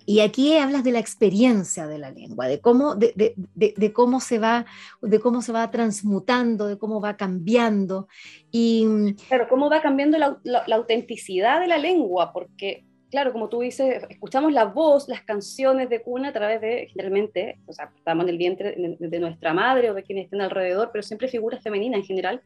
Y 0.09 0.21
aquí 0.21 0.57
hablas 0.57 0.85
de 0.85 0.93
la 0.93 1.01
experiencia 1.01 1.89
de 1.89 1.99
la 1.99 2.13
lengua, 2.13 2.47
de 2.47 2.61
cómo, 2.61 2.95
de, 2.95 3.93
cómo, 3.93 4.21
se, 4.21 4.39
va, 4.39 4.65
de 5.03 5.19
cómo 5.19 5.43
se 5.43 5.51
va 5.51 5.69
transmutando, 5.73 6.69
de 6.69 6.79
cómo 6.79 7.01
va 7.01 7.17
cambiando. 7.17 8.07
Y, 8.53 9.15
claro, 9.27 9.49
cómo 9.49 9.69
va 9.69 9.83
cambiando 9.83 10.17
la, 10.17 10.39
autenticidad 10.73 11.61
de 11.61 11.67
la 11.67 11.79
lengua, 11.79 12.33
porque, 12.33 12.85
claro, 13.11 13.33
como 13.33 13.49
tú 13.49 13.63
dices, 13.63 14.05
escuchamos 14.09 14.53
la 14.53 14.67
voz, 14.67 15.09
las 15.09 15.23
canciones 15.23 15.91
de 15.91 16.01
cuna 16.01 16.29
a 16.29 16.33
través 16.33 16.61
de, 16.61 16.87
generalmente, 16.93 17.59
o 17.67 17.73
sea, 17.73 17.91
estamos 17.97 18.27
en 18.27 18.29
el 18.29 18.39
vientre 18.39 18.77
de, 18.77 19.19
nuestra 19.19 19.53
madre 19.55 19.91
o 19.91 19.95
de 19.95 20.05
quienes 20.05 20.27
estén 20.27 20.41
alrededor, 20.41 20.91
pero 20.93 21.03
siempre 21.03 21.27
figuras 21.27 21.65
femeninas 21.65 21.99
en 21.99 22.07
general. 22.07 22.43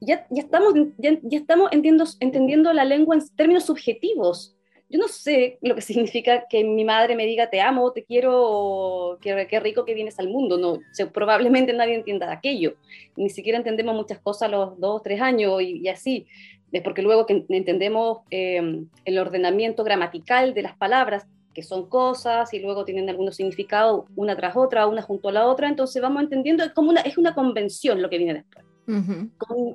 Ya, 0.00 0.26
ya 0.30 0.42
estamos, 0.42 0.74
ya, 0.98 1.16
estamos 1.30 1.66
entendiendo, 1.66 2.04
entendiendo 2.18 2.72
la 2.72 2.84
lengua 2.84 3.14
en 3.14 3.22
términos 3.36 3.64
subjetivos, 3.64 4.55
yo 4.88 4.98
no 4.98 5.08
sé 5.08 5.58
lo 5.62 5.74
que 5.74 5.80
significa 5.82 6.46
que 6.48 6.64
mi 6.64 6.84
madre 6.84 7.16
me 7.16 7.26
diga 7.26 7.50
te 7.50 7.60
amo, 7.60 7.92
te 7.92 8.04
quiero, 8.04 9.18
qué, 9.20 9.46
qué 9.48 9.60
rico 9.60 9.84
que 9.84 9.94
vienes 9.94 10.18
al 10.18 10.28
mundo. 10.28 10.58
No, 10.58 10.80
probablemente 11.12 11.72
nadie 11.72 11.94
entienda 11.94 12.30
aquello. 12.32 12.76
Ni 13.16 13.30
siquiera 13.30 13.58
entendemos 13.58 13.94
muchas 13.94 14.18
cosas 14.20 14.48
a 14.48 14.52
los 14.52 14.80
dos, 14.80 15.02
tres 15.02 15.20
años 15.20 15.60
y, 15.62 15.88
así. 15.88 16.26
Es 16.72 16.82
porque 16.82 17.02
luego 17.02 17.26
que 17.26 17.44
entendemos 17.48 18.18
eh, 18.30 18.84
el 19.04 19.18
ordenamiento 19.18 19.84
gramatical 19.84 20.52
de 20.52 20.62
las 20.62 20.76
palabras, 20.76 21.26
que 21.54 21.62
son 21.62 21.88
cosas 21.88 22.52
y 22.52 22.58
luego 22.58 22.84
tienen 22.84 23.08
algunos 23.08 23.36
significados 23.36 24.04
una 24.14 24.36
tras 24.36 24.56
otra, 24.56 24.86
una 24.86 25.00
junto 25.00 25.30
a 25.30 25.32
la 25.32 25.46
otra, 25.46 25.68
entonces 25.68 26.02
vamos 26.02 26.22
entendiendo, 26.22 26.62
es 26.64 26.72
como 26.72 26.90
una, 26.90 27.00
es 27.00 27.16
una 27.16 27.34
convención 27.34 28.02
lo 28.02 28.10
que 28.10 28.18
viene 28.18 28.34
después 28.34 28.65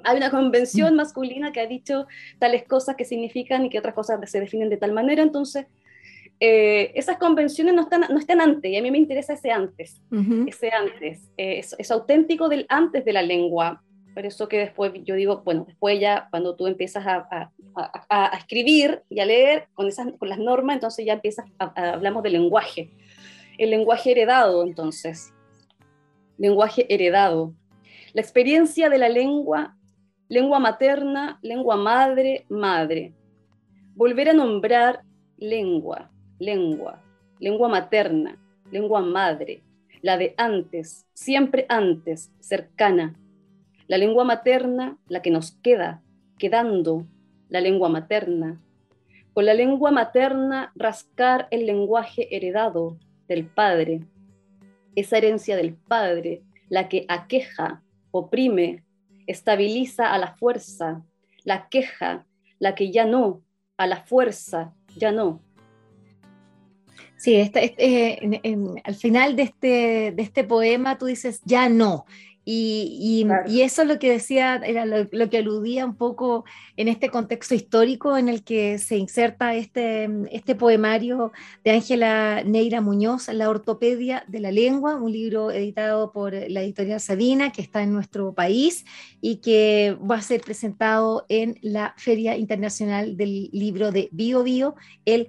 hay 0.03 0.17
una 0.17 0.31
convención 0.31 0.95
masculina 0.95 1.51
que 1.51 1.59
ha 1.59 1.67
dicho 1.67 2.07
tales 2.39 2.63
cosas 2.63 2.95
que 2.95 3.05
significan 3.05 3.65
y 3.65 3.69
que 3.69 3.79
otras 3.79 3.93
cosas 3.93 4.19
se 4.29 4.39
definen 4.39 4.69
de 4.69 4.77
tal 4.77 4.93
manera, 4.93 5.21
entonces 5.21 5.65
eh, 6.39 6.91
esas 6.95 7.17
convenciones 7.17 7.75
no 7.75 7.83
están, 7.83 8.01
no 8.09 8.17
están 8.17 8.41
antes, 8.41 8.71
y 8.71 8.75
a 8.75 8.81
mí 8.81 8.89
me 8.89 8.97
interesa 8.97 9.33
ese 9.33 9.51
antes, 9.51 10.01
ese 10.47 10.71
antes, 10.71 11.29
eh, 11.37 11.59
es, 11.77 11.91
auténtico 11.91 12.49
del 12.49 12.65
antes 12.69 13.05
de 13.05 13.13
la 13.13 13.21
lengua, 13.21 13.83
por 14.15 14.25
eso 14.25 14.47
que 14.47 14.57
después 14.57 14.91
yo 15.03 15.15
digo, 15.15 15.41
bueno, 15.45 15.65
después 15.67 15.99
ya 15.99 16.27
cuando 16.31 16.55
tú 16.55 16.67
empiezas 16.67 17.05
a, 17.05 17.51
a, 18.09 18.37
escribir 18.37 19.03
y 19.09 19.19
a 19.19 19.25
leer 19.25 19.67
con, 19.73 19.87
esas, 19.87 20.07
con 20.17 20.29
las 20.29 20.39
normas, 20.39 20.75
entonces 20.75 21.05
ya 21.05 21.13
empiezas, 21.13 21.45
hablamos 21.59 22.23
del 22.23 22.33
lenguaje, 22.33 22.89
el 23.57 23.69
lenguaje 23.69 24.11
heredado 24.11 24.63
entonces, 24.63 25.33
lenguaje 26.37 26.91
heredado. 26.93 27.53
La 28.13 28.21
experiencia 28.21 28.89
de 28.89 28.97
la 28.97 29.07
lengua, 29.07 29.77
lengua 30.27 30.59
materna, 30.59 31.39
lengua 31.41 31.77
madre, 31.77 32.45
madre. 32.49 33.13
Volver 33.95 34.29
a 34.29 34.33
nombrar 34.33 35.03
lengua, 35.37 36.11
lengua, 36.37 37.01
lengua 37.39 37.69
materna, 37.69 38.37
lengua 38.69 39.01
madre, 39.01 39.63
la 40.01 40.17
de 40.17 40.33
antes, 40.37 41.05
siempre 41.13 41.65
antes, 41.69 42.31
cercana. 42.41 43.15
La 43.87 43.97
lengua 43.97 44.25
materna, 44.25 44.97
la 45.07 45.21
que 45.21 45.31
nos 45.31 45.51
queda, 45.63 46.01
quedando, 46.37 47.05
la 47.47 47.61
lengua 47.61 47.87
materna. 47.87 48.61
Con 49.33 49.45
la 49.45 49.53
lengua 49.53 49.91
materna 49.91 50.73
rascar 50.75 51.47
el 51.51 51.65
lenguaje 51.65 52.35
heredado 52.35 52.97
del 53.29 53.45
padre, 53.45 54.01
esa 54.95 55.17
herencia 55.17 55.55
del 55.55 55.75
padre, 55.75 56.43
la 56.67 56.89
que 56.89 57.05
aqueja, 57.07 57.81
oprime, 58.11 58.83
estabiliza 59.27 60.13
a 60.13 60.17
la 60.17 60.35
fuerza, 60.35 61.03
la 61.43 61.67
queja, 61.69 62.25
la 62.59 62.75
que 62.75 62.91
ya 62.91 63.05
no, 63.05 63.41
a 63.77 63.87
la 63.87 64.03
fuerza, 64.03 64.73
ya 64.95 65.11
no. 65.11 65.41
Sí, 67.17 67.35
este, 67.35 68.81
al 68.83 68.95
final 68.95 69.35
de 69.35 69.43
este, 69.43 70.11
de 70.11 70.23
este 70.23 70.43
poema 70.43 70.97
tú 70.97 71.05
dices, 71.05 71.41
ya 71.45 71.69
no, 71.69 72.05
y, 72.43 73.27
eso 73.61 73.83
es 73.83 73.87
lo 73.87 73.99
que 73.99 74.11
decía, 74.11 74.55
era 74.55 74.85
lo, 74.85 75.29
que 75.29 75.37
aludía 75.37 75.85
un 75.85 75.95
poco 75.95 76.43
en 76.75 76.87
este 76.87 77.09
contexto 77.09 77.53
histórico 77.53 78.17
en 78.17 78.29
el 78.29 78.43
que 78.43 78.79
se 78.79 78.97
inserta 78.97 79.53
este, 79.53 80.09
este 80.31 80.55
poemario 80.55 81.31
de 81.63 81.71
Ángela 81.71 82.41
Neira 82.43 82.81
Muñoz, 82.81 83.27
La 83.27 83.49
Ortopedia 83.49 84.23
de 84.27 84.39
la 84.39 84.51
Lengua, 84.51 84.95
un 84.95 85.11
libro 85.11 85.51
editado 85.51 86.11
por 86.11 86.33
la 86.33 86.63
editorial 86.63 86.99
Sabina, 86.99 87.51
que 87.51 87.61
está 87.61 87.83
en 87.83 87.93
nuestro 87.93 88.33
país 88.33 88.85
y 89.21 89.37
que 89.37 89.95
va 89.99 90.15
a 90.15 90.21
ser 90.21 90.41
presentado 90.41 91.25
en 91.29 91.59
la 91.61 91.93
Feria 91.97 92.37
Internacional 92.37 93.17
del 93.17 93.49
Libro 93.51 93.91
de 93.91 94.09
Bio 94.11 94.41
Bio 94.41 94.75
el 95.05 95.27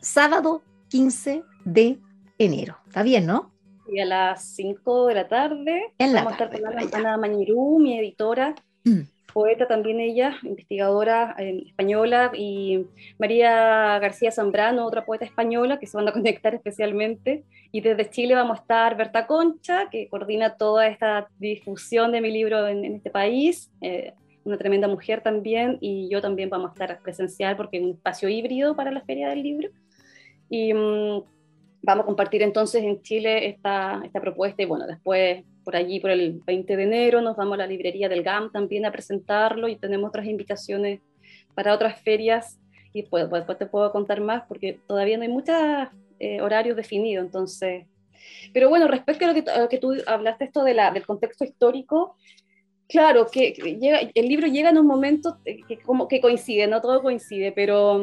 sábado 0.00 0.64
15 0.88 1.44
de 1.64 2.00
enero. 2.38 2.78
Está 2.88 3.04
bien, 3.04 3.26
¿no? 3.26 3.53
Y 3.88 4.00
a 4.00 4.04
las 4.04 4.44
5 4.54 5.06
de 5.06 5.14
la 5.14 5.28
tarde 5.28 5.92
vamos 5.98 6.32
a 6.32 6.44
estar 6.44 6.50
con 6.50 6.94
Ana, 6.94 7.16
Mañirú, 7.16 7.78
mi 7.78 7.98
editora, 7.98 8.54
mm. 8.84 9.00
poeta 9.32 9.66
también 9.66 10.00
ella, 10.00 10.36
investigadora 10.42 11.34
eh, 11.38 11.64
española, 11.66 12.32
y 12.34 12.86
María 13.18 13.98
García 13.98 14.30
Zambrano, 14.30 14.86
otra 14.86 15.04
poeta 15.04 15.24
española, 15.24 15.78
que 15.78 15.86
se 15.86 15.96
van 15.96 16.08
a 16.08 16.12
conectar 16.12 16.54
especialmente. 16.54 17.44
Y 17.72 17.80
desde 17.80 18.08
Chile 18.10 18.34
vamos 18.34 18.58
a 18.58 18.62
estar 18.62 18.96
Berta 18.96 19.26
Concha, 19.26 19.88
que 19.90 20.08
coordina 20.08 20.56
toda 20.56 20.86
esta 20.86 21.28
difusión 21.38 22.12
de 22.12 22.20
mi 22.20 22.30
libro 22.30 22.66
en, 22.66 22.84
este 22.84 23.10
país. 23.10 23.70
Eh, 23.80 24.12
una 24.44 24.58
tremenda 24.58 24.88
mujer 24.88 25.22
también, 25.22 25.78
y 25.80 26.08
yo 26.10 26.20
también 26.20 26.50
vamos 26.50 26.70
a 26.70 26.72
estar 26.74 27.00
presencial 27.00 27.56
porque 27.56 27.78
es 27.78 27.82
un 27.82 27.90
espacio 27.92 28.28
híbrido 28.28 28.76
para 28.76 28.90
la 28.90 29.00
Feria 29.00 29.28
del 29.30 29.42
Libro. 29.42 29.70
Y 30.50 30.74
mm, 30.74 31.22
vamos 31.84 32.04
a 32.04 32.06
compartir 32.06 32.42
entonces 32.42 32.82
en 32.82 33.02
Chile 33.02 33.48
esta, 33.48 34.00
esta 34.04 34.20
propuesta 34.20 34.62
y 34.62 34.66
bueno, 34.66 34.86
después 34.86 35.44
por 35.64 35.76
allí, 35.76 35.98
por 35.98 36.10
el 36.10 36.40
20 36.44 36.76
de 36.76 36.82
enero, 36.82 37.20
nos 37.22 37.36
vamos 37.36 37.54
a 37.54 37.58
la 37.58 37.66
librería 37.66 38.08
del 38.08 38.22
GAM 38.22 38.52
también 38.52 38.84
a 38.84 38.92
presentarlo 38.92 39.66
y 39.66 39.76
tenemos 39.76 40.08
otras 40.08 40.26
invitaciones 40.26 41.00
para 41.54 41.74
otras 41.74 42.00
ferias. 42.02 42.60
Y 42.92 43.00
después, 43.00 43.28
después 43.30 43.58
te 43.58 43.66
puedo 43.66 43.90
contar 43.90 44.20
más 44.20 44.44
porque 44.46 44.78
todavía 44.86 45.16
no 45.16 45.24
hay 45.24 45.30
muchos 45.30 45.56
eh, 46.20 46.40
horarios 46.40 46.76
definidos, 46.76 47.24
entonces... 47.24 47.86
Pero 48.52 48.68
bueno, 48.68 48.86
respecto 48.88 49.24
a 49.24 49.28
lo 49.28 49.34
que, 49.34 49.44
que 49.68 49.78
tú 49.78 49.94
hablaste 50.06 50.44
esto 50.44 50.62
de 50.62 50.74
la, 50.74 50.90
del 50.92 51.04
contexto 51.04 51.44
histórico, 51.44 52.16
claro, 52.88 53.26
que, 53.26 53.52
llega, 53.52 54.00
el 54.14 54.28
libro 54.28 54.46
llega 54.46 54.70
en 54.70 54.78
un 54.78 54.86
momento 54.86 55.38
que, 55.44 55.78
como 55.78 56.08
que 56.08 56.20
coincide, 56.20 56.66
no 56.66 56.80
todo 56.80 57.02
coincide, 57.02 57.52
pero 57.52 58.00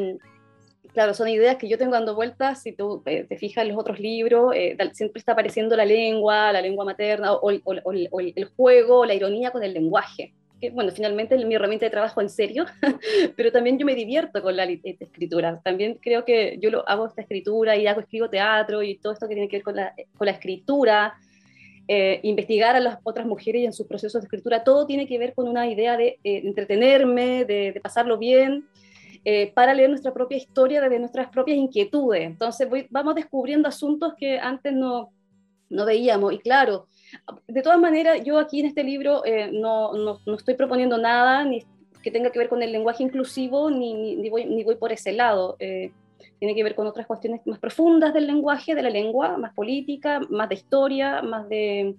claro, 0.92 1.14
son 1.14 1.28
ideas 1.28 1.56
que 1.56 1.68
yo 1.68 1.78
tengo 1.78 1.92
dando 1.92 2.14
vueltas, 2.14 2.62
si 2.62 2.72
tú 2.72 3.02
eh, 3.06 3.24
te 3.28 3.36
fijas 3.36 3.62
en 3.62 3.70
los 3.70 3.78
otros 3.78 3.98
libros, 3.98 4.54
eh, 4.54 4.76
siempre 4.92 5.18
está 5.18 5.32
apareciendo 5.32 5.76
la 5.76 5.84
lengua, 5.84 6.52
la 6.52 6.60
lengua 6.60 6.84
materna, 6.84 7.32
o, 7.32 7.50
el 7.50 8.44
juego, 8.56 9.04
la 9.04 9.14
ironía 9.14 9.50
con 9.50 9.62
el 9.62 9.72
lenguaje. 9.72 10.32
bueno, 10.72 10.92
finalmente 10.92 11.34
es 11.34 11.44
mi 11.44 11.54
herramienta 11.54 11.86
de 11.86 11.90
trabajo 11.90 12.20
en 12.20 12.28
serio, 12.28 12.66
pero 13.36 13.50
también 13.50 13.78
yo 13.78 13.86
me 13.86 13.94
divierto 13.94 14.42
con 14.42 14.56
la 14.56 14.64
escritura. 14.64 15.60
También 15.64 15.98
creo 16.00 16.24
que 16.24 16.58
yo 16.60 16.70
lo, 16.70 16.88
hago 16.88 17.06
esta 17.06 17.22
escritura 17.22 17.76
y 17.76 17.86
hago, 17.86 18.00
escribo 18.00 18.28
teatro 18.28 18.82
y 18.82 18.96
todo 18.98 19.12
esto 19.12 19.28
que 19.28 19.34
tiene 19.34 19.48
que 19.48 19.56
ver 19.56 19.64
con 19.64 19.76
la, 19.76 20.32
escritura, 20.32 21.14
eh, 21.88 22.20
investigar 22.22 22.76
a 22.76 22.80
las 22.80 22.98
otras 23.02 23.26
mujeres 23.26 23.62
y 23.62 23.66
en 23.66 23.72
sus 23.72 23.86
procesos 23.86 24.22
de 24.22 24.26
escritura, 24.26 24.62
todo 24.62 24.86
tiene 24.86 25.06
que 25.06 25.18
ver 25.18 25.34
con 25.34 25.48
una 25.48 25.66
idea 25.66 25.96
de 25.96 26.18
eh, 26.22 26.42
entretenerme, 26.44 27.44
de, 27.44 27.80
pasarlo 27.82 28.18
bien, 28.18 28.64
eh, 29.24 29.52
para 29.52 29.74
leer 29.74 29.90
nuestra 29.90 30.12
propia 30.12 30.36
historia 30.36 30.80
desde 30.80 30.98
nuestras 30.98 31.28
propias 31.28 31.58
inquietudes. 31.58 32.22
Entonces 32.22 32.68
vamos 32.90 33.14
descubriendo 33.14 33.68
asuntos 33.68 34.14
que 34.16 34.38
antes 34.38 34.72
no, 34.72 35.12
no 35.68 35.84
veíamos. 35.86 36.32
Y 36.32 36.38
claro, 36.38 36.88
de 37.46 37.62
todas 37.62 37.78
maneras, 37.78 38.22
yo 38.24 38.38
aquí 38.38 38.60
en 38.60 38.66
este 38.66 38.84
libro 38.84 39.22
no, 39.52 39.92
no, 39.94 40.20
no, 40.26 40.34
estoy 40.34 40.54
proponiendo 40.54 40.98
nada 40.98 41.44
ni 41.44 41.64
que 42.02 42.10
tenga 42.10 42.30
que 42.30 42.38
ver 42.38 42.48
con 42.48 42.62
el 42.62 42.72
lenguaje 42.72 43.04
inclusivo, 43.04 43.70
ni, 43.70 43.94
ni, 43.94 44.28
voy, 44.28 44.44
ni 44.44 44.64
voy, 44.64 44.74
por 44.74 44.90
ese 44.90 45.12
lado 45.12 45.56
tiene 46.38 46.54
que 46.54 46.64
ver 46.64 46.74
con 46.74 46.86
otras 46.86 47.06
cuestiones 47.06 47.40
más 47.46 47.58
profundas 47.58 48.12
del 48.12 48.26
lenguaje, 48.26 48.74
de 48.74 48.82
la 48.82 48.90
lengua, 48.90 49.36
más 49.36 49.54
política, 49.54 50.20
más 50.28 50.48
de 50.48 50.54
historia, 50.56 51.22
más 51.22 51.48
de, 51.48 51.94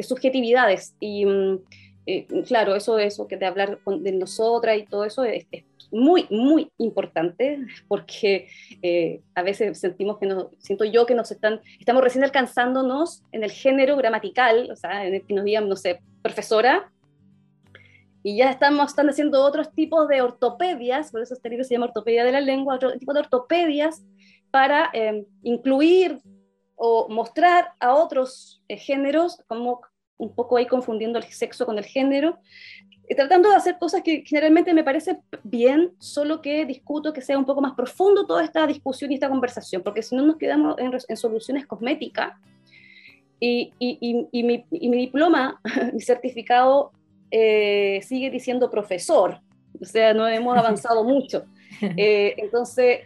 subjetividades. 0.00 0.96
Y 0.98 1.24
mm, 1.24 1.58
eh, 2.06 2.26
claro, 2.46 2.74
eso, 2.74 2.98
eso 2.98 3.26
que 3.28 3.36
de 3.36 3.46
hablar 3.46 3.78
de 3.86 4.12
nosotras 4.12 4.76
y 4.76 4.86
todo 4.86 5.04
eso 5.04 5.24
es, 5.24 5.46
muy, 5.90 6.26
muy 6.30 6.70
importante 6.78 7.60
porque 7.88 8.48
eh, 8.82 9.20
a 9.34 9.42
veces 9.42 9.78
sentimos 9.78 10.18
que 10.18 10.26
nos, 10.26 10.48
siento 10.58 10.84
yo 10.84 11.06
que 11.06 11.14
nos 11.14 11.30
están, 11.30 11.60
estamos 11.78 12.02
recién 12.02 12.24
alcanzándonos 12.24 13.22
en 13.32 13.44
el 13.44 13.50
género 13.50 13.96
gramatical, 13.96 14.70
o 14.70 14.76
sea, 14.76 15.06
en 15.06 15.14
el 15.14 15.24
que 15.24 15.34
nos 15.34 15.44
digan, 15.44 15.68
no 15.68 15.76
sé, 15.76 16.00
profesora, 16.22 16.90
y 18.22 18.36
ya 18.38 18.50
estamos 18.50 18.88
están 18.88 19.08
haciendo 19.08 19.44
otros 19.44 19.72
tipos 19.72 20.08
de 20.08 20.20
ortopedias, 20.20 21.12
por 21.12 21.22
eso 21.22 21.34
este 21.34 21.48
libro 21.48 21.64
se 21.64 21.74
llama 21.74 21.86
Ortopedia 21.86 22.24
de 22.24 22.32
la 22.32 22.40
Lengua, 22.40 22.74
otro 22.74 22.90
tipo 22.98 23.14
de 23.14 23.20
ortopedias 23.20 24.04
para 24.50 24.90
em, 24.92 25.24
incluir 25.44 26.18
o 26.74 27.08
mostrar 27.08 27.68
a 27.78 27.94
otros 27.94 28.64
eh, 28.66 28.78
géneros, 28.78 29.38
como 29.46 29.80
un 30.16 30.34
poco 30.34 30.56
ahí 30.56 30.66
confundiendo 30.66 31.20
el 31.20 31.24
sexo 31.26 31.66
con 31.66 31.78
el 31.78 31.84
género, 31.84 32.38
tratando 33.14 33.50
de 33.50 33.56
hacer 33.56 33.78
cosas 33.78 34.02
que 34.02 34.22
generalmente 34.26 34.74
me 34.74 34.82
parece 34.82 35.18
bien, 35.44 35.92
solo 35.98 36.42
que 36.42 36.64
discuto 36.64 37.12
que 37.12 37.20
sea 37.20 37.38
un 37.38 37.44
poco 37.44 37.60
más 37.60 37.74
profundo 37.74 38.26
toda 38.26 38.42
esta 38.42 38.66
discusión 38.66 39.12
y 39.12 39.14
esta 39.14 39.28
conversación, 39.28 39.82
porque 39.82 40.02
si 40.02 40.16
no 40.16 40.26
nos 40.26 40.36
quedamos 40.36 40.76
en, 40.78 41.16
soluciones 41.16 41.66
cosméticas. 41.66 42.32
Y, 43.38 43.72
y, 43.78 43.98
y, 44.32 44.42
mi, 44.42 44.64
y, 44.70 44.88
mi, 44.88 44.96
diploma, 44.96 45.60
mi 45.92 46.00
certificado 46.00 46.92
eh, 47.30 48.00
sigue 48.02 48.30
diciendo 48.30 48.70
profesor, 48.70 49.40
o 49.80 49.84
sea, 49.84 50.14
no 50.14 50.26
hemos 50.26 50.56
avanzado 50.58 51.04
mucho. 51.04 51.44
Eh, 51.80 52.34
entonces, 52.38 53.00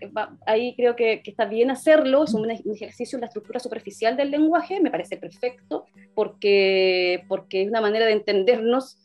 ahí 0.46 0.74
creo 0.76 0.94
que, 0.94 1.22
está 1.24 1.44
bien 1.44 1.70
hacerlo, 1.70 2.24
es 2.24 2.34
un, 2.34 2.50
ejercicio 2.50 3.16
en 3.16 3.22
la 3.22 3.26
estructura 3.26 3.58
superficial 3.58 4.16
del 4.16 4.30
lenguaje, 4.30 4.80
me 4.80 4.90
parece 4.90 5.16
perfecto, 5.16 5.86
porque, 6.14 7.24
porque 7.28 7.62
es 7.62 7.68
una 7.68 7.80
manera 7.80 8.06
de 8.06 8.12
entendernos 8.12 8.98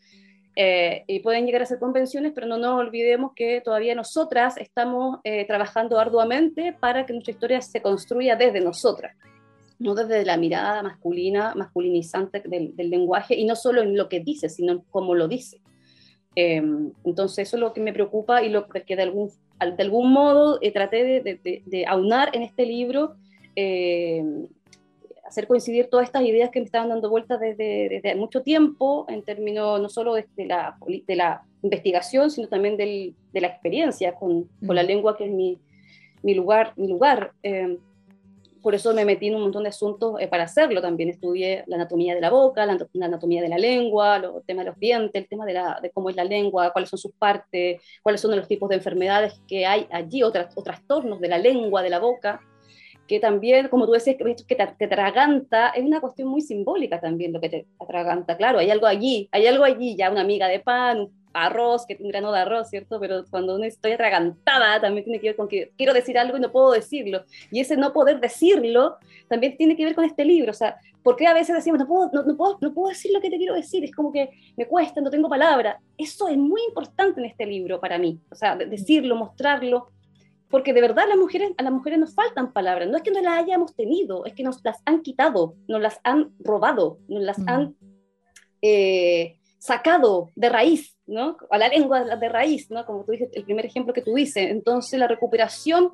eh, 0.56 1.04
y 1.08 1.20
pueden 1.20 1.46
llegar 1.46 1.62
a 1.62 1.66
ser 1.66 1.80
convenciones, 1.80 2.32
pero 2.34 2.48
no 2.48 2.58
nos 2.58 2.80
olvidemos 2.80 3.34
que 3.36 3.62
todavía 3.62 3.96
nosotras 3.96 4.58
estamos 4.58 5.20
trabajando 5.48 6.00
arduamente 6.00 6.76
para 6.80 7.06
que 7.06 7.14
nuestra 7.14 7.32
historia 7.32 7.62
se 7.62 7.82
construya 7.82 8.36
desde 8.36 8.62
nosotras 8.62 9.16
no 9.80 9.96
desde 9.96 10.26
la 10.26 10.38
mirada 10.38 10.84
masculina, 10.84 11.54
masculinizante 11.56 12.42
del, 12.46 12.74
lenguaje, 12.78 13.36
y 13.36 13.46
no 13.46 13.56
solo 13.56 13.82
en 13.82 13.98
lo 13.98 14.08
que 14.08 14.20
dice, 14.20 14.50
sino 14.50 14.72
en 14.72 14.80
cómo 14.90 15.16
lo 15.16 15.28
dice. 15.28 15.62
Em, 16.36 16.92
entonces 17.04 17.48
eso 17.48 17.58
es 17.58 17.62
lo 17.62 17.74
que 17.74 17.82
me 17.82 17.94
preocupa 17.94 18.44
y 18.44 18.50
lo 18.50 18.68
que 18.68 18.96
de 18.96 19.02
algún, 19.02 19.30
de 19.30 19.84
algún 19.84 20.12
modo 20.12 20.60
eh, 20.62 20.72
traté 20.72 21.22
de, 21.22 21.86
aunar 21.88 22.32
en 22.34 22.44
este 22.44 22.66
libro, 22.66 23.16
em, 23.56 24.48
hacer 25.26 25.48
coincidir 25.48 25.90
todas 25.90 26.06
estas 26.06 26.24
ideas 26.24 26.52
que 26.52 26.60
me 26.60 26.66
estaban 26.66 26.90
dando 26.90 27.10
vueltas 27.10 27.40
desde, 27.40 27.90
desde 27.90 28.16
mucho 28.16 28.42
tiempo, 28.44 29.06
en 29.10 29.24
términos 29.24 29.82
no 29.82 29.90
solo 29.90 30.14
de 30.14 30.26
la, 30.38 30.78
de 30.88 31.16
la 31.16 31.44
investigación, 31.64 32.30
sino 32.30 32.48
también 32.48 32.78
del, 32.78 33.16
de 33.34 33.42
la 33.42 33.48
experiencia 33.48 34.14
con, 34.14 34.48
con, 34.66 34.76
la 34.76 34.84
lengua, 34.84 35.18
que 35.18 35.26
es 35.26 35.32
mi, 35.32 35.60
mi 36.22 36.36
lugar. 36.36 36.74
Mi 36.76 36.88
lugar. 36.88 37.32
Em, 37.42 37.78
por 38.62 38.74
eso 38.74 38.96
me 38.96 39.06
metí 39.06 39.28
en 39.28 39.36
un 39.36 39.42
montón 39.42 39.62
de 39.62 39.70
asuntos 39.70 40.16
eh, 40.20 40.28
para 40.28 40.46
hacerlo. 40.46 40.82
También 40.82 41.10
estudié 41.10 41.64
la 41.68 41.76
anatomía 41.76 42.16
de 42.16 42.22
la 42.22 42.32
boca, 42.32 42.66
la, 42.66 42.78
anatomía 43.00 43.44
de 43.44 43.50
la 43.50 43.60
lengua, 43.60 44.16
el 44.18 44.44
tema 44.48 44.64
de 44.64 44.70
los 44.70 44.80
dientes, 44.80 45.22
el 45.22 45.28
tema 45.28 45.46
de, 45.46 45.54
la, 45.54 45.80
de, 45.82 45.92
cómo 45.92 46.10
es 46.10 46.16
la 46.16 46.24
lengua, 46.24 46.72
cuáles 46.72 46.90
son 46.90 46.98
sus 46.98 47.12
partes, 47.12 47.80
cuáles 48.02 48.22
son 48.22 48.36
los 48.36 48.48
tipos 48.48 48.68
de 48.70 48.78
enfermedades 48.78 49.40
que 49.48 49.68
hay 49.68 49.88
allí, 49.92 50.24
otras, 50.24 50.52
o 50.56 50.64
trastornos 50.64 51.20
de 51.20 51.28
la 51.28 51.38
lengua, 51.38 51.84
de 51.84 51.92
la 51.92 52.00
boca, 52.00 52.42
que 53.08 53.20
también, 53.20 53.68
como 53.68 53.86
tú 53.86 53.92
decías, 53.92 54.18
que 54.18 54.56
te, 54.56 54.86
atraganta, 54.86 55.70
es 55.70 55.84
una 55.84 56.02
cuestión 56.02 56.28
muy 56.28 56.42
simbólica 56.42 57.00
también 57.00 57.34
lo 57.34 57.40
que 57.40 57.50
te 57.50 57.66
atraganta. 57.80 58.36
Claro, 58.38 58.60
hay 58.60 58.70
algo 58.70 58.88
allí, 58.88 59.30
hay 59.32 59.48
algo 59.48 59.64
allí, 59.64 59.96
ya 59.96 60.12
una 60.12 60.22
amiga 60.22 60.48
de 60.48 60.60
pan, 60.60 61.10
arroz, 61.36 61.86
que 61.86 61.98
un 62.00 62.10
grano 62.10 62.32
de 62.32 62.40
arroz, 62.40 62.70
¿cierto? 62.70 63.00
Pero 63.00 63.26
cuando 63.30 63.56
uno 63.56 63.66
estoy 63.66 63.92
atragantada, 63.92 64.80
también 64.82 65.04
tiene 65.04 65.20
que 65.20 65.28
ver 65.28 65.36
con 65.36 65.48
que 65.48 65.72
quiero 65.78 65.94
decir 65.94 66.18
algo 66.18 66.38
y 66.38 66.40
no 66.40 66.52
puedo 66.52 66.72
decirlo. 66.72 67.24
Y 67.52 67.60
ese 67.60 67.78
no 67.78 67.94
poder 67.94 68.20
decirlo 68.20 68.98
también 69.28 69.58
tiene 69.58 69.76
que 69.76 69.86
ver 69.86 69.96
con 69.96 70.06
este 70.06 70.24
libro. 70.24 70.52
O 70.52 70.56
sea, 70.56 70.78
¿por 71.04 71.16
qué 71.16 71.28
a 71.28 71.34
veces 71.34 71.56
decimos, 71.56 71.80
no 71.80 71.88
puedo, 71.88 72.10
no, 72.12 72.38
puedo, 72.38 72.58
no 72.62 72.74
puedo 72.74 72.90
decir 72.90 73.12
lo 73.14 73.22
que 73.22 73.30
te 73.30 73.38
quiero 73.38 73.54
decir? 73.54 73.84
Es 73.84 73.94
como 73.94 74.12
que 74.12 74.30
me 74.56 74.66
cuesta, 74.66 75.02
no 75.02 75.10
tengo 75.10 75.30
palabra. 75.30 75.80
Eso 75.98 76.28
es 76.30 76.38
muy 76.38 76.62
importante 76.68 77.20
en 77.20 77.28
este 77.28 77.46
libro 77.46 77.80
para 77.80 77.98
mí. 77.98 78.20
O 78.32 78.36
sea, 78.36 78.56
decirlo, 78.56 79.16
mostrarlo. 79.16 79.90
Porque 80.50 80.74
de 80.74 80.82
verdad 80.82 81.06
las 81.08 81.18
mujeres, 81.18 81.52
a 81.58 81.64
las 81.64 81.74
mujeres 81.74 82.00
nos 82.00 82.14
faltan 82.14 82.54
palabras. 82.54 82.88
No 82.88 82.98
es 82.98 83.04
que 83.04 83.12
no 83.12 83.22
las 83.22 83.44
hayamos 83.44 83.76
tenido, 83.76 84.26
es 84.26 84.34
que 84.34 84.44
nos 84.44 84.64
las 84.64 84.78
han 84.86 85.02
quitado, 85.02 85.56
nos 85.68 85.82
las 85.82 86.00
han 86.04 86.34
robado, 86.40 87.00
nos 87.08 87.24
las 87.24 87.40
mm. 87.40 87.50
han... 87.50 87.76
Eh, 88.62 89.38
sacado 89.66 90.30
de 90.36 90.50
raíz, 90.50 90.96
¿no? 91.08 91.38
A 91.50 91.58
la 91.58 91.68
lengua 91.68 92.04
de 92.04 92.30
raíz, 92.30 92.70
¿no? 92.70 92.86
Como 92.86 93.04
tú 93.04 93.14
dices, 93.14 93.30
el 93.34 93.46
primer 93.46 93.66
ejemplo 93.66 93.94
que 93.94 94.04
tú 94.04 94.14
dices. 94.14 94.52
Entonces, 94.52 95.00
la 95.00 95.08
recuperación 95.08 95.94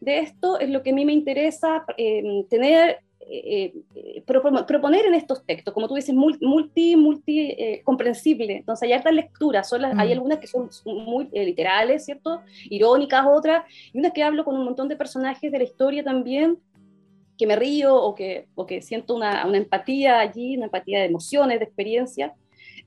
de 0.00 0.20
esto 0.20 0.58
es 0.58 0.70
lo 0.70 0.82
que 0.82 0.90
a 0.90 0.94
mí 0.94 1.04
me 1.04 1.12
interesa 1.12 1.84
eh, 1.96 2.44
tener, 2.50 2.98
eh, 3.28 3.72
eh, 3.94 4.22
proponer 4.26 5.06
en 5.06 5.14
estos 5.14 5.44
textos, 5.44 5.74
como 5.74 5.88
tú 5.88 5.94
dices, 5.94 6.14
multi, 6.14 6.96
multi 6.96 7.56
comprensible. 7.84 8.58
Entonces, 8.58 8.86
hay 8.86 8.92
hartas 8.92 9.12
lecturas, 9.12 9.68
son 9.68 9.84
hay 9.84 10.08
mm. 10.08 10.12
algunas 10.12 10.38
que 10.38 10.46
son 10.46 10.70
muy 10.84 11.28
literales, 11.32 12.04
¿cierto? 12.04 12.42
Irónicas, 12.70 13.26
otras, 13.28 13.64
y 13.92 13.98
unas 13.98 14.12
que 14.12 14.22
hablo 14.22 14.44
con 14.44 14.56
un 14.56 14.64
montón 14.64 14.88
de 14.88 14.96
personajes 14.96 15.50
de 15.50 15.58
la 15.58 15.64
historia 15.64 16.04
también, 16.04 16.58
que 17.36 17.46
me 17.46 17.56
río 17.56 17.94
o 17.94 18.14
que, 18.14 18.46
o 18.54 18.64
que 18.66 18.80
siento 18.80 19.14
una, 19.14 19.46
una 19.46 19.58
empatía 19.58 20.20
allí, 20.20 20.56
una 20.56 20.66
empatía 20.66 21.00
de 21.00 21.06
emociones, 21.06 21.58
de 21.58 21.64
experiencia. 21.64 22.34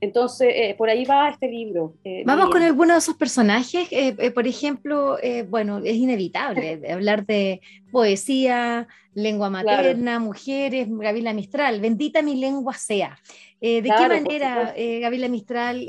Entonces, 0.00 0.48
eh, 0.54 0.74
por 0.78 0.88
ahí 0.88 1.04
va 1.04 1.28
este 1.28 1.48
libro. 1.48 1.94
Eh, 2.04 2.22
Vamos 2.24 2.48
con 2.50 2.62
algunos 2.62 2.94
de 2.94 2.98
esos 2.98 3.16
personajes. 3.16 3.86
Eh, 3.90 4.30
por 4.30 4.46
ejemplo, 4.46 5.18
bueno, 5.48 5.78
es 5.84 5.96
inevitable 5.96 6.80
hablar 6.90 7.26
de 7.26 7.60
poesía, 7.92 8.88
lengua 9.14 9.50
materna, 9.50 10.18
mujeres, 10.18 10.88
Gabriela 10.88 11.32
Mistral, 11.32 11.80
bendita 11.80 12.22
mi 12.22 12.36
lengua 12.36 12.74
sea. 12.74 13.18
¿De 13.60 13.82
qué 13.82 14.08
manera, 14.08 14.74
Gabriela 15.00 15.28
Mistral, 15.28 15.86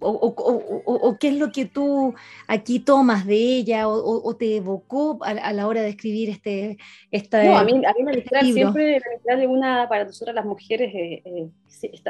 o, 0.00 1.16
qué 1.20 1.28
es 1.28 1.34
lo 1.34 1.52
que 1.52 1.66
tú 1.66 2.14
aquí 2.46 2.80
tomas 2.80 3.26
de 3.26 3.34
ella 3.34 3.86
o, 3.86 4.34
te 4.36 4.56
evocó 4.56 5.18
a, 5.22 5.52
la 5.52 5.66
hora 5.66 5.82
de 5.82 5.90
escribir 5.90 6.30
este, 6.30 6.78
esta, 7.10 7.44
No, 7.44 7.58
a 7.58 7.64
mí, 7.64 7.72
a 7.84 7.92
mí 7.92 8.16
Mistral 8.16 8.50
siempre, 8.50 9.02
Mistral 9.12 9.46
una, 9.46 9.86
para 9.90 10.04
nosotras 10.04 10.34
las 10.34 10.46
mujeres, 10.46 11.22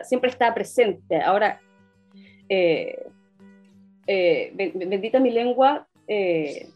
siempre 0.05 0.31
está 0.31 0.55
presente. 0.55 1.21
Ahora, 1.21 1.61
eh, 2.49 3.07
eh, 4.07 4.53
bendita 4.75 5.19
mi 5.19 5.31
lengua, 5.31 5.87
eh, 6.07 6.69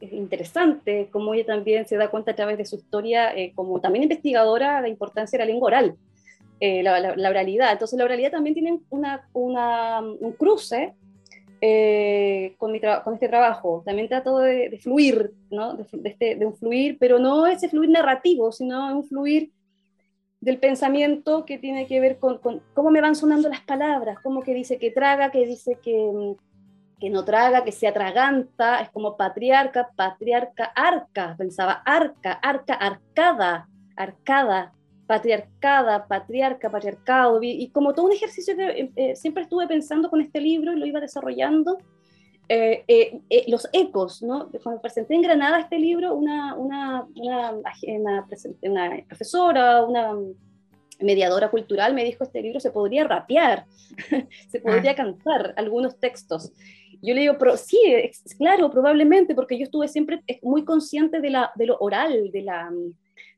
es 0.00 0.12
interesante 0.12 1.08
como 1.10 1.34
ella 1.34 1.46
también 1.46 1.86
se 1.86 1.96
da 1.96 2.10
cuenta 2.10 2.32
a 2.32 2.34
través 2.34 2.58
de 2.58 2.66
su 2.66 2.76
historia, 2.76 3.32
como 3.54 3.80
también 3.80 4.04
investigadora, 4.04 4.80
la 4.80 4.88
importancia 4.88 5.38
de 5.38 5.44
la 5.44 5.50
lengua 5.50 5.68
oral, 5.68 5.96
la, 6.60 7.30
oralidad. 7.30 7.72
Entonces, 7.72 7.98
la 7.98 8.04
oralidad 8.04 8.30
también 8.30 8.54
tiene 8.54 8.80
una, 8.90 9.26
un 9.32 10.32
cruce 10.38 10.94
con, 12.58 12.72
mi 12.72 12.80
con, 12.80 13.14
este 13.14 13.28
trabajo. 13.28 13.82
También 13.84 14.08
trato 14.08 14.38
de, 14.38 14.78
fluir, 14.82 15.32
¿no? 15.50 15.74
de, 15.74 15.86
este, 16.08 16.36
de, 16.36 16.46
un 16.46 16.54
fluir, 16.54 16.98
pero 16.98 17.18
no 17.18 17.46
ese 17.46 17.68
fluir 17.68 17.90
narrativo, 17.90 18.52
sino 18.52 18.96
un 18.96 19.04
fluir 19.04 19.50
del 20.40 20.58
pensamiento 20.58 21.44
que 21.44 21.58
tiene 21.58 21.86
que 21.86 21.98
ver 22.00 22.18
con, 22.18 22.40
cómo 22.74 22.90
me 22.90 23.00
van 23.00 23.16
sonando 23.16 23.48
las 23.48 23.62
palabras, 23.62 24.18
cómo 24.22 24.42
que 24.42 24.54
dice 24.54 24.78
que 24.78 24.90
traga, 24.90 25.30
que 25.30 25.46
dice 25.46 25.78
que, 25.82 25.96
mm, 25.96 26.45
que 26.98 27.10
no 27.10 27.24
traga, 27.24 27.64
que 27.64 27.72
se 27.72 27.86
atraganta, 27.86 28.80
es 28.80 28.90
como 28.90 29.16
patriarca, 29.16 29.90
patriarca, 29.94 30.64
arca, 30.64 31.34
pensaba 31.36 31.82
arca, 31.84 32.32
arca, 32.32 32.74
arcada, 32.74 33.68
arcada, 33.96 34.72
patriarcada, 35.06 36.06
patriarca, 36.06 36.70
patriarcado, 36.70 37.38
y, 37.42 37.68
como 37.70 37.94
todo 37.94 38.06
un 38.06 38.12
ejercicio 38.12 38.56
que 38.56 39.14
siempre 39.14 39.44
estuve 39.44 39.68
pensando 39.68 40.10
con 40.10 40.20
este 40.20 40.40
libro 40.40 40.72
y 40.72 40.78
lo 40.78 40.86
iba 40.86 41.00
desarrollando, 41.00 41.78
eh, 42.48 42.84
eh, 42.86 43.20
eh, 43.28 43.44
los 43.48 43.68
ecos, 43.72 44.22
¿no? 44.22 44.48
Cuando 44.62 44.80
presenté 44.80 45.14
en 45.14 45.22
Granada 45.22 45.58
este 45.58 45.80
libro, 45.80 46.14
una, 46.14 46.54
una, 46.54 47.04
una, 47.16 47.52
una, 47.52 48.26
profesora, 49.08 49.84
una 49.84 50.14
mediadora 51.00 51.50
cultural 51.50 51.92
me 51.92 52.04
dijo, 52.04 52.22
este 52.22 52.40
libro 52.40 52.60
se 52.60 52.70
podría 52.70 53.02
rapear, 53.02 53.66
se 54.48 54.60
podría 54.60 54.92
ah. 54.92 54.94
cantar 54.94 55.54
algunos 55.56 55.98
textos. 55.98 56.52
Yo 57.02 57.14
le 57.14 57.22
digo, 57.22 57.36
pero 57.38 57.56
sí, 57.56 57.78
claro, 58.38 58.70
probablemente, 58.70 59.34
porque 59.34 59.58
yo 59.58 59.64
estuve 59.64 59.88
siempre 59.88 60.20
muy 60.42 60.64
consciente 60.64 61.20
de, 61.20 61.30
la, 61.30 61.52
de 61.54 61.66
lo 61.66 61.76
oral, 61.78 62.30
de 62.30 62.42
la, 62.42 62.70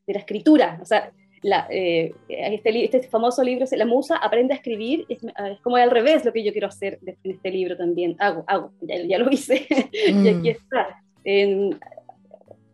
de 0.06 0.12
la 0.12 0.18
escritura. 0.18 0.78
O 0.80 0.84
sea, 0.84 1.12
la, 1.42 1.66
eh, 1.70 2.14
este, 2.28 2.84
este, 2.84 3.02
famoso 3.08 3.42
libro, 3.42 3.66
La 3.72 3.86
Musa 3.86 4.16
aprende 4.16 4.54
a 4.54 4.56
escribir, 4.56 5.06
es, 5.08 5.20
como 5.62 5.76
al 5.76 5.90
revés 5.90 6.24
lo 6.24 6.32
que 6.32 6.42
yo 6.42 6.52
quiero 6.52 6.68
hacer 6.68 6.98
en 7.04 7.30
este 7.30 7.50
libro 7.50 7.76
también. 7.76 8.16
Hago, 8.18 8.44
hago, 8.46 8.72
ya, 8.80 9.18
lo 9.18 9.30
hice 9.30 9.66
y 9.92 10.28
aquí 10.28 10.32
mm. 10.32 10.46
está. 10.46 11.02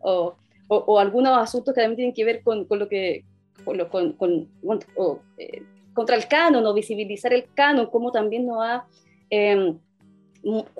o, 0.01 0.35
o, 0.67 0.99
algunos 0.99 1.37
asuntos 1.37 1.73
que 1.73 1.81
también 1.81 1.97
tienen 1.97 2.13
que 2.13 2.25
ver 2.25 2.41
con, 2.41 2.65
con 2.65 2.79
lo 2.79 2.87
que, 2.87 3.23
con, 3.63 3.77
lo, 3.77 3.89
con, 3.89 4.13
con 4.13 4.49
eh, 5.37 5.61
contra 5.93 6.15
el 6.15 6.27
canon 6.27 6.65
o 6.65 6.73
visibilizar 6.73 7.33
el 7.33 7.45
canon, 7.53 7.87
como 7.87 8.11
también 8.11 8.45
nos 8.45 8.57
ha 8.61 8.85
em, 9.29 9.79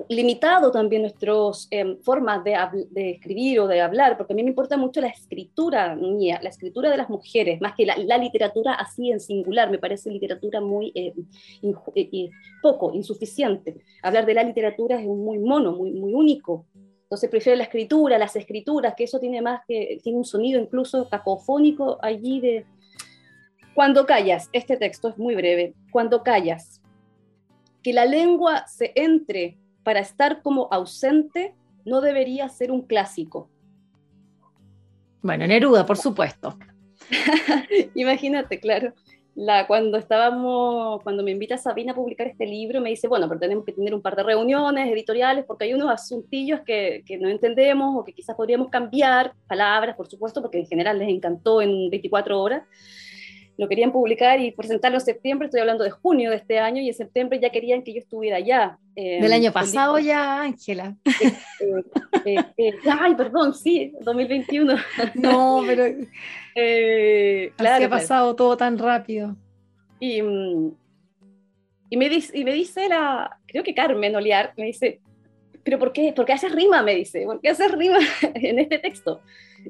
limitado 0.08 0.70
también 0.70 1.02
nuestras 1.02 1.66
em, 1.70 1.98
formas 1.98 2.44
de, 2.44 2.56
de, 2.90 3.10
escribir 3.10 3.60
o 3.60 3.66
de 3.66 3.80
hablar, 3.80 4.16
porque 4.16 4.32
a 4.32 4.36
mí 4.36 4.42
me 4.44 4.50
importa 4.50 4.76
mucho 4.76 5.00
la 5.00 5.08
escritura 5.08 5.96
mía, 5.96 6.38
la 6.40 6.50
escritura 6.50 6.88
de 6.88 6.96
las 6.96 7.10
mujeres, 7.10 7.60
más 7.60 7.74
que 7.74 7.84
la, 7.84 8.18
literatura 8.18 8.74
así 8.74 9.10
en 9.10 9.18
singular, 9.18 9.70
me 9.70 9.78
parece 9.78 10.10
literatura 10.10 10.60
muy 10.60 10.92
eh, 10.94 11.14
eh 11.94 12.30
poco, 12.62 12.92
insuficiente. 12.94 13.76
Hablar 14.02 14.24
de 14.24 14.34
la 14.34 14.44
literatura 14.44 15.00
es 15.00 15.06
muy 15.06 15.38
mono, 15.38 15.72
muy, 15.72 15.90
muy 15.90 16.14
único. 16.14 16.66
Entonces 17.02 17.28
prefiero 17.28 17.56
la 17.56 17.64
escritura, 17.64 18.18
las 18.18 18.36
escrituras, 18.36 18.94
que 18.96 19.04
eso 19.04 19.18
tiene 19.18 19.42
más 19.42 19.62
que, 19.66 19.98
tiene 20.02 20.18
un 20.18 20.24
sonido 20.24 20.60
incluso 20.60 21.08
cacofónico 21.08 21.98
allí 22.02 22.40
de... 22.40 22.66
Cuando 23.74 24.06
callas, 24.06 24.48
este 24.52 24.76
texto 24.76 25.08
es 25.08 25.18
muy 25.18 25.34
breve, 25.34 25.74
cuando 25.90 26.22
callas, 26.22 26.80
que 27.86 27.92
la 27.92 28.04
lengua 28.04 28.66
se 28.66 28.90
entre 28.96 29.58
para 29.84 30.00
estar 30.00 30.42
como 30.42 30.66
ausente 30.72 31.54
no 31.84 32.00
debería 32.00 32.48
ser 32.48 32.72
un 32.72 32.82
clásico. 32.82 33.48
Bueno, 35.22 35.46
Neruda, 35.46 35.86
por 35.86 35.96
supuesto. 35.96 36.58
Imagínate, 37.94 38.58
claro. 38.58 38.92
La, 39.36 39.68
cuando 39.68 39.98
estábamos, 39.98 41.00
cuando 41.04 41.22
me 41.22 41.30
invita 41.30 41.58
Sabina 41.58 41.92
a 41.92 41.94
publicar 41.94 42.26
este 42.26 42.44
libro, 42.44 42.80
me 42.80 42.90
dice, 42.90 43.06
bueno, 43.06 43.28
pero 43.28 43.38
tenemos 43.38 43.64
que 43.64 43.70
tener 43.70 43.94
un 43.94 44.02
par 44.02 44.16
de 44.16 44.24
reuniones 44.24 44.92
editoriales 44.92 45.44
porque 45.44 45.66
hay 45.66 45.74
unos 45.74 45.88
asuntillos 45.88 46.62
que, 46.62 47.04
que 47.06 47.18
no 47.18 47.28
entendemos 47.28 47.94
o 47.96 48.02
que 48.02 48.14
quizás 48.14 48.34
podríamos 48.34 48.68
cambiar, 48.68 49.32
palabras, 49.46 49.94
por 49.94 50.08
supuesto, 50.08 50.42
porque 50.42 50.58
en 50.58 50.66
general 50.66 50.98
les 50.98 51.08
encantó 51.08 51.62
en 51.62 51.88
24 51.88 52.42
horas 52.42 52.64
lo 53.56 53.68
querían 53.68 53.92
publicar 53.92 54.40
y 54.40 54.50
presentarlo 54.52 54.98
en 54.98 55.04
septiembre, 55.04 55.46
estoy 55.46 55.60
hablando 55.60 55.84
de 55.84 55.90
junio 55.90 56.30
de 56.30 56.36
este 56.36 56.58
año, 56.58 56.82
y 56.82 56.88
en 56.88 56.94
septiembre 56.94 57.40
ya 57.40 57.50
querían 57.50 57.82
que 57.82 57.94
yo 57.94 58.00
estuviera 58.00 58.36
allá. 58.36 58.78
Eh, 58.94 59.20
Del 59.20 59.32
año 59.32 59.52
pasado 59.52 59.98
ya, 59.98 60.42
Ángela. 60.42 60.96
Eh, 62.24 62.36
eh, 62.56 62.74
ay, 63.00 63.14
perdón, 63.14 63.54
sí, 63.54 63.92
2021. 64.00 64.74
No, 65.14 65.62
pero 65.66 65.84
claro, 67.56 67.86
ha 67.86 67.88
pasado 67.88 68.34
todo 68.36 68.56
tan 68.56 68.78
rápido. 68.78 69.36
Y, 70.00 70.20
mm, 70.20 70.72
y, 71.90 71.96
me 71.96 72.08
dice, 72.08 72.36
y 72.36 72.44
me 72.44 72.52
dice 72.52 72.88
la, 72.88 73.38
creo 73.46 73.62
que 73.62 73.74
Carmen 73.74 74.16
Oliar, 74.16 74.52
me 74.56 74.66
dice, 74.66 75.00
pero 75.66 75.80
¿por 75.80 75.92
qué? 75.92 76.12
¿Por 76.14 76.24
qué 76.24 76.32
haces 76.32 76.52
rima? 76.52 76.80
Me 76.84 76.94
dice, 76.94 77.24
¿por 77.24 77.40
qué 77.40 77.48
haces 77.48 77.72
rima 77.72 77.98
en 78.34 78.60
este 78.60 78.78
texto? 78.78 79.20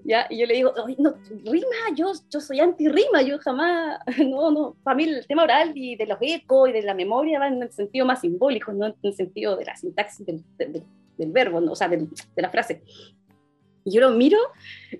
¿Ya? 0.05 0.27
Y 0.29 0.37
yo 0.37 0.47
le 0.47 0.53
digo, 0.53 0.75
no, 0.99 1.15
rima, 1.51 1.97
yo, 1.97 2.13
yo 2.31 2.39
soy 2.39 2.61
anti-rima, 2.61 3.23
yo 3.23 3.39
jamás, 3.39 3.99
no, 4.19 4.51
no, 4.51 4.77
para 4.83 4.95
mí 4.95 5.05
el 5.05 5.27
tema 5.27 5.45
oral 5.45 5.73
y 5.75 5.97
de 5.97 6.05
los 6.05 6.19
ecos 6.21 6.69
y 6.69 6.73
de 6.73 6.83
la 6.83 6.93
memoria 6.93 7.39
va 7.39 7.49
en 7.49 7.63
el 7.63 7.73
sentido 7.73 8.05
más 8.05 8.21
simbólico, 8.21 8.75
no 8.75 8.85
en 8.85 8.95
el 9.03 9.15
sentido 9.15 9.57
de 9.57 9.65
la 9.65 9.75
sintaxis 9.75 10.27
del, 10.27 10.45
del, 10.59 11.33
verbo, 11.33 11.63
¿no? 11.63 11.73
o 11.73 11.77
sea, 11.77 11.89
de, 11.89 12.07
la 12.37 12.51
frase. 12.51 12.83
Y 13.87 13.93
yo 13.93 14.01
lo 14.01 14.11
miro, 14.11 14.37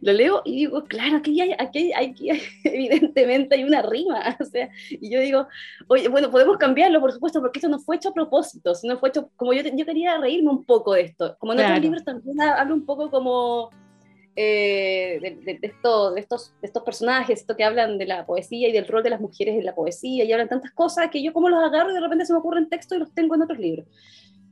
lo 0.01 0.13
leo 0.13 0.43
y 0.45 0.53
digo, 0.53 0.85
claro, 0.85 1.17
aquí 1.17 1.41
hay, 1.41 1.53
aquí, 1.59 1.93
hay, 1.93 2.11
aquí 2.11 2.31
evidentemente 2.65 3.57
hay 3.57 3.65
una 3.65 3.83
rima. 3.83 4.37
O 4.41 4.45
sea, 4.45 4.71
y 4.89 5.11
yo 5.11 5.21
digo, 5.21 5.49
oye, 5.89 6.09
bueno, 6.09 6.31
podemos 6.31 6.57
cambiarlo, 6.57 7.01
por 7.01 7.11
supuesto, 7.11 7.41
porque 7.41 7.59
esto 7.59 7.69
no 7.69 7.81
fue 7.81 7.97
hecho 7.97 8.11
a 8.11 8.15
propósito, 8.15 8.77
sino 8.77 8.97
fue 8.97 9.09
hecho, 9.09 9.29
como 9.35 9.53
yo, 9.53 9.63
yo 9.63 9.85
quería 9.85 10.19
reírme 10.19 10.51
un 10.51 10.65
poco 10.65 10.95
de 10.95 11.03
esto. 11.03 11.37
Como 11.41 11.53
en 11.53 11.61
otros 11.61 11.81
libros 11.81 12.05
también 12.05 12.41
hablo 12.41 12.75
un 12.75 12.87
poco 12.87 13.11
como 13.11 13.71
eh, 14.37 15.19
de, 15.21 15.59
estos, 15.63 16.15
de, 16.15 16.21
estos, 16.21 16.83
personajes, 16.85 17.41
esto 17.41 17.57
que 17.57 17.65
hablan 17.65 17.99
de 17.99 18.07
la 18.07 18.25
poesía 18.25 18.69
y 18.69 18.73
del 18.73 18.87
rol 18.87 19.03
de 19.03 19.11
las 19.11 19.21
mujeres 19.21 19.57
en 19.57 19.65
la 19.65 19.75
poesía, 19.75 20.25
y 20.25 20.33
hablan 20.33 20.49
tantas 20.49 20.71
cosas 20.71 21.11
que 21.11 21.23
yo 21.25 21.33
como 21.33 21.49
los 21.49 21.61
agarro 21.61 21.91
y 21.91 21.95
de 21.95 22.01
repente 22.01 22.25
se 22.25 22.35
me 22.35 22.39
ocurren 22.39 22.69
texto 22.69 22.95
y 22.95 22.99
los 22.99 23.13
tengo 23.13 23.35
en 23.35 23.43
otros 23.43 23.59
libros. 23.59 23.89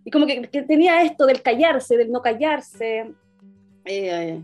Y 0.05 0.11
como 0.11 0.27
que, 0.27 0.49
tenía 0.67 1.03
esto 1.03 1.25
del 1.25 1.41
callarse, 1.41 1.97
del 1.97 2.11
no 2.11 2.21
callarse. 2.21 3.15
Eh, 3.85 4.41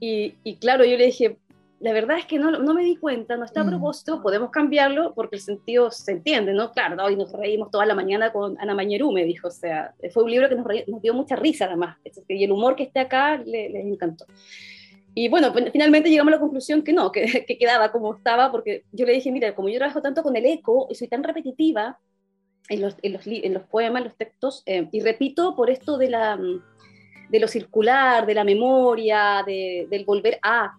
y, 0.00 0.34
y, 0.42 0.56
claro, 0.56 0.84
yo 0.84 0.96
le 0.96 1.06
dije, 1.06 1.38
la 1.80 1.92
verdad 1.92 2.18
es 2.18 2.26
que 2.26 2.38
no, 2.38 2.50
no 2.50 2.74
me 2.74 2.82
di 2.82 2.96
cuenta, 2.96 3.36
no 3.36 3.44
está 3.44 3.60
a 3.60 3.64
mm. 3.64 3.68
propósito, 3.68 4.22
podemos 4.22 4.50
cambiarlo 4.50 5.12
porque 5.14 5.36
el 5.36 5.42
sentido 5.42 5.90
se 5.90 6.12
entiende, 6.12 6.54
¿no? 6.54 6.72
Claro, 6.72 7.02
hoy 7.04 7.14
nos 7.16 7.32
reímos 7.32 7.70
toda 7.70 7.84
la 7.84 7.94
mañana 7.94 8.32
con 8.32 8.56
Ana 8.58 8.74
Mañerú, 8.74 9.12
me 9.12 9.24
dijo, 9.24 9.48
o 9.48 9.50
sea, 9.50 9.94
fue 10.12 10.24
un 10.24 10.30
libro 10.30 10.48
que 10.48 10.54
nos, 10.54 10.66
nos 10.86 11.02
dio 11.02 11.14
mucha 11.14 11.36
risa 11.36 11.66
además, 11.66 11.98
y 12.28 12.44
el 12.44 12.52
humor 12.52 12.74
que 12.74 12.84
esté 12.84 13.00
acá 13.00 13.36
les 13.36 13.70
le 13.70 13.80
encantó. 13.80 14.24
Y 15.14 15.28
bueno, 15.28 15.52
finalmente 15.70 16.10
llegamos 16.10 16.32
a 16.32 16.36
la 16.36 16.40
conclusión 16.40 16.82
que 16.82 16.92
no, 16.92 17.12
que, 17.12 17.44
que, 17.46 17.58
quedaba 17.58 17.92
como 17.92 18.14
estaba, 18.14 18.50
porque 18.50 18.84
yo 18.90 19.06
le 19.06 19.12
dije, 19.12 19.30
mira, 19.30 19.54
como 19.54 19.68
yo 19.68 19.78
trabajo 19.78 20.02
tanto 20.02 20.22
con 20.22 20.36
el 20.36 20.46
eco 20.46 20.88
y 20.90 20.94
soy 20.94 21.08
tan 21.08 21.22
repetitiva 21.22 21.98
en 22.68 22.80
los, 22.80 22.96
en 23.02 23.12
los, 23.12 23.26
en 23.26 23.54
los 23.54 23.62
poemas, 23.64 24.00
en 24.00 24.04
los 24.08 24.16
textos, 24.16 24.62
eh, 24.66 24.88
y 24.90 25.00
repito 25.00 25.54
por 25.54 25.70
esto 25.70 25.98
de, 25.98 26.08
la, 26.08 26.38
de 27.34 27.40
lo 27.40 27.48
circular, 27.48 28.26
de 28.26 28.34
la 28.34 28.44
memoria, 28.44 29.42
de, 29.44 29.86
del 29.90 30.04
volver 30.04 30.38
a, 30.42 30.74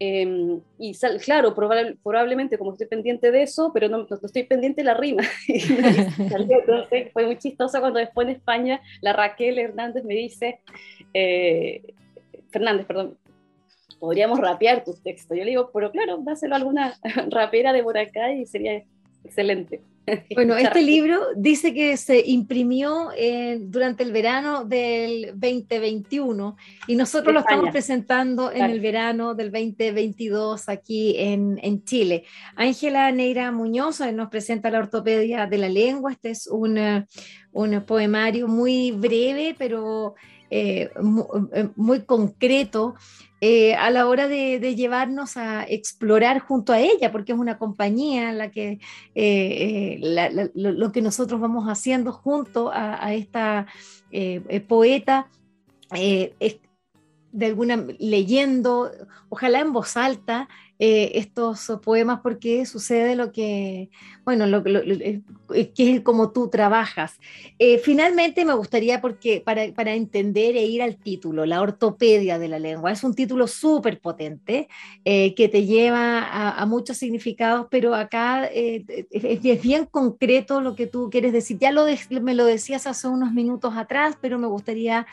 Em, 0.00 0.60
y 0.78 0.92
claro, 1.24 1.54
probablemente 1.54 2.58
como 2.58 2.72
estoy 2.72 2.88
pendiente 2.88 3.30
de 3.30 3.42
eso, 3.42 3.70
pero 3.72 3.88
no, 3.88 4.06
estoy 4.10 4.42
pendiente 4.42 4.82
de 4.82 4.86
la 4.86 4.94
rima. 4.94 5.22
Entonces 5.48 7.12
fue 7.12 7.26
muy 7.26 7.38
chistoso 7.38 7.80
cuando 7.80 8.00
después 8.00 8.26
en 8.26 8.34
España 8.34 8.80
la 9.00 9.12
Raquel 9.12 9.58
Hernández 9.58 10.04
me 10.04 10.14
dice, 10.14 10.60
eh, 11.12 11.82
Fernández, 12.50 12.86
perdón, 12.86 13.16
podríamos 14.00 14.40
rapear 14.40 14.84
tus 14.84 15.00
textos. 15.02 15.38
Yo 15.38 15.44
le 15.44 15.50
digo, 15.50 15.70
pero 15.72 15.92
claro, 15.92 16.18
dáselo 16.22 16.54
a 16.54 16.58
alguna 16.58 16.94
rapera 17.30 17.72
de 17.72 17.82
por 17.82 17.96
acá 17.96 18.32
y 18.32 18.46
sería 18.46 18.82
excelente. 19.24 19.82
Bueno, 20.34 20.56
este 20.56 20.82
libro 20.82 21.20
dice 21.36 21.72
que 21.72 21.96
se 21.96 22.22
imprimió 22.26 23.10
eh, 23.16 23.58
durante 23.60 24.02
el 24.02 24.12
verano 24.12 24.64
del 24.64 25.32
2021 25.34 26.56
y 26.86 26.96
nosotros 26.96 27.32
lo 27.32 27.40
estamos 27.40 27.70
presentando 27.70 28.52
en 28.52 28.64
el 28.64 28.80
verano 28.80 29.34
del 29.34 29.50
2022 29.50 30.68
aquí 30.68 31.14
en, 31.18 31.58
en 31.62 31.84
Chile. 31.84 32.24
Ángela 32.56 33.10
Neira 33.12 33.50
Muñoz 33.52 34.00
eh, 34.00 34.12
nos 34.12 34.28
presenta 34.28 34.70
la 34.70 34.80
ortopedia 34.80 35.46
de 35.46 35.58
la 35.58 35.68
lengua. 35.68 36.12
Este 36.12 36.30
es 36.30 36.46
un, 36.46 36.76
eh, 36.78 37.06
un 37.52 37.82
poemario 37.84 38.48
muy 38.48 38.92
breve, 38.92 39.54
pero 39.58 40.14
muy, 41.74 42.02
concreto 42.02 42.94
eh, 43.46 43.74
a 43.74 43.90
la 43.90 44.06
hora 44.06 44.26
de, 44.26 44.74
llevarnos 44.74 45.36
a 45.36 45.64
explorar 45.64 46.38
junto 46.38 46.72
a 46.72 46.80
ella, 46.80 47.12
porque 47.12 47.32
es 47.32 47.38
una 47.38 47.58
compañía 47.58 48.32
la 48.32 48.50
que, 48.50 48.80
eh, 49.14 50.00
eh, 50.00 50.50
lo, 50.54 50.92
que 50.92 51.02
nosotros 51.02 51.42
vamos 51.42 51.66
haciendo 51.66 52.10
junto 52.10 52.70
a, 52.72 53.12
esta 53.12 53.66
poeta 54.66 55.28
es 55.92 56.56
de 57.32 57.46
alguna 57.46 57.84
leyendo, 57.98 58.90
ojalá 59.28 59.60
en 59.60 59.74
voz 59.74 59.98
alta, 59.98 60.48
estos 60.78 61.72
poemas 61.82 62.20
porque 62.20 62.66
sucede 62.66 63.14
lo 63.14 63.30
que, 63.30 63.90
bueno, 64.24 64.46
que 65.74 65.94
es 65.94 66.00
como 66.00 66.32
tú 66.32 66.48
trabajas. 66.48 67.20
Eh, 67.58 67.78
finalmente 67.78 68.44
me 68.44 68.54
gustaría, 68.54 69.00
porque 69.00 69.40
para, 69.40 69.72
para, 69.72 69.94
entender 69.94 70.56
e 70.56 70.64
ir 70.64 70.82
al 70.82 70.96
título, 70.96 71.46
la 71.46 71.60
ortopedia 71.60 72.38
de 72.38 72.48
la 72.48 72.58
lengua, 72.58 72.90
es 72.90 73.04
un 73.04 73.14
título 73.14 73.46
súper 73.46 74.00
potente 74.00 74.68
eh, 75.04 75.34
que 75.34 75.48
te 75.48 75.66
lleva 75.66 76.58
a, 76.58 76.66
muchos 76.66 76.96
significados, 76.96 77.66
pero 77.70 77.94
acá 77.94 78.46
es, 78.46 78.82
es, 79.10 79.62
bien 79.62 79.86
concreto 79.86 80.60
lo 80.60 80.74
que 80.74 80.86
tú 80.86 81.10
quieres 81.10 81.32
decir. 81.32 81.58
Ya 81.58 81.70
lo 81.70 81.84
me 82.22 82.34
lo 82.34 82.46
decías 82.46 82.86
hace 82.86 83.06
unos 83.06 83.32
minutos 83.32 83.74
atrás, 83.76 84.16
pero 84.20 84.38
me 84.38 84.46
gustaría, 84.46 85.06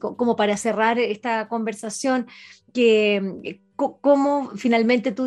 como 0.00 0.36
para 0.36 0.56
cerrar 0.56 0.98
esta 0.98 1.48
conversación, 1.48 2.26
que 2.74 3.60
cómo 3.76 4.50
finalmente 4.56 5.12
tú, 5.12 5.26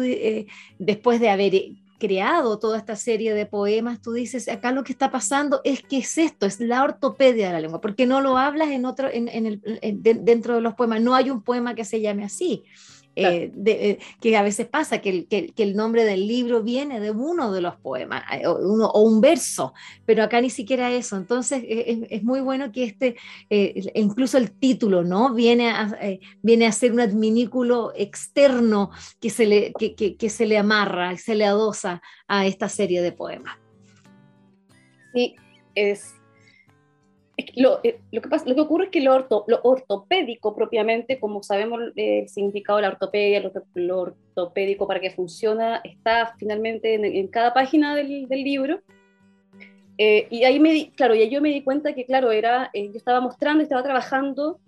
después 0.77 1.19
de 1.19 1.29
haber 1.29 1.53
creado 1.97 2.59
toda 2.59 2.77
esta 2.77 2.95
serie 2.95 3.33
de 3.33 3.45
poemas, 3.45 4.01
tú 4.01 4.13
dices, 4.13 4.47
acá 4.47 4.71
lo 4.71 4.83
que 4.83 4.91
está 4.91 5.09
pasando 5.09 5.61
es 5.63 5.81
que 5.81 5.97
es 5.97 6.17
esto, 6.17 6.45
es 6.45 6.59
la 6.59 6.83
ortopedia 6.83 7.47
de 7.47 7.53
la 7.53 7.59
lengua, 7.59 7.81
porque 7.81 8.05
no 8.05 8.21
lo 8.21 8.37
hablas 8.37 8.69
en 8.69 8.85
otro, 8.85 9.09
en, 9.11 9.27
el, 9.27 9.61
dentro 10.01 10.55
de 10.55 10.61
los 10.61 10.75
poemas, 10.75 11.01
no 11.01 11.15
hay 11.15 11.29
un 11.29 11.41
poema 11.41 11.73
que 11.73 11.85
se 11.85 12.01
llame 12.01 12.23
así. 12.23 12.63
Eh, 13.19 13.51
eh, 13.65 13.97
que 14.21 14.37
a 14.37 14.43
veces 14.43 14.67
pasa, 14.67 14.99
que 14.99 15.09
el, 15.09 15.27
que, 15.27 15.51
el, 15.57 15.75
nombre 15.75 16.03
del 16.03 16.27
libro 16.27 16.61
viene 16.61 16.99
de 16.99 17.09
uno 17.09 17.51
de 17.51 17.61
los 17.61 17.75
poemas 17.77 18.23
eh, 18.31 18.45
o, 18.45 18.57
uno, 18.57 18.85
o 18.87 19.01
un 19.01 19.21
verso, 19.21 19.73
pero 20.05 20.21
acá 20.21 20.39
ni 20.39 20.51
siquiera 20.51 20.91
eso. 20.91 21.17
Entonces 21.17 21.63
es, 21.67 22.23
muy 22.23 22.41
bueno 22.41 22.71
que 22.71 22.83
este, 22.83 23.15
incluso 23.95 24.37
el 24.37 24.51
título, 24.51 25.03
¿no? 25.03 25.33
Viene 25.33 25.71
a, 25.71 25.97
viene 26.43 26.67
a 26.67 26.71
ser 26.71 26.91
un 26.91 26.99
adminículo 26.99 27.91
externo 27.95 28.91
que 29.19 29.31
se, 29.31 29.47
le, 29.47 29.73
que, 29.73 29.95
que 30.15 30.29
se 30.29 30.45
le 30.45 30.59
amarra, 30.59 31.17
se 31.17 31.33
le 31.33 31.45
adosa 31.45 32.03
a 32.27 32.45
esta 32.45 32.69
serie 32.69 33.01
de 33.01 33.13
poemas. 33.13 33.57
Sí, 35.13 35.35
es 35.73 36.16
lo, 37.55 37.79
eh, 37.83 37.99
lo, 38.11 38.21
que 38.21 38.29
pasa, 38.29 38.45
lo 38.47 38.55
que 38.55 38.61
ocurre 38.61 38.85
es 38.85 38.89
que 38.91 39.01
lo, 39.01 39.13
orto, 39.13 39.45
lo 39.47 39.59
ortopédico 39.63 40.55
propiamente, 40.55 41.19
como 41.19 41.43
sabemos 41.43 41.81
eh, 41.95 42.21
el 42.21 42.29
significado 42.29 42.77
de 42.77 42.83
la 42.83 42.89
ortopedia, 42.89 43.51
lo, 43.75 43.99
ortopédico 43.99 44.87
para 44.87 44.99
que 44.99 45.11
funciona, 45.11 45.81
está 45.83 46.33
finalmente 46.37 46.95
en, 46.95 47.27
cada 47.27 47.53
página 47.53 47.95
del, 47.95 48.27
del 48.27 48.43
libro. 48.43 48.81
Eh, 49.99 50.27
y 50.29 50.43
ahí 50.43 50.59
me 50.59 50.71
di, 50.71 50.89
claro, 50.91 51.15
y 51.15 51.29
yo 51.29 51.41
me 51.41 51.49
di 51.49 51.63
cuenta 51.63 51.93
que, 51.93 52.05
claro, 52.05 52.31
era, 52.31 52.71
yo 52.73 52.91
estaba 52.95 53.19
mostrando, 53.19 53.63
estaba 53.63 53.83
trabajando 53.83 54.59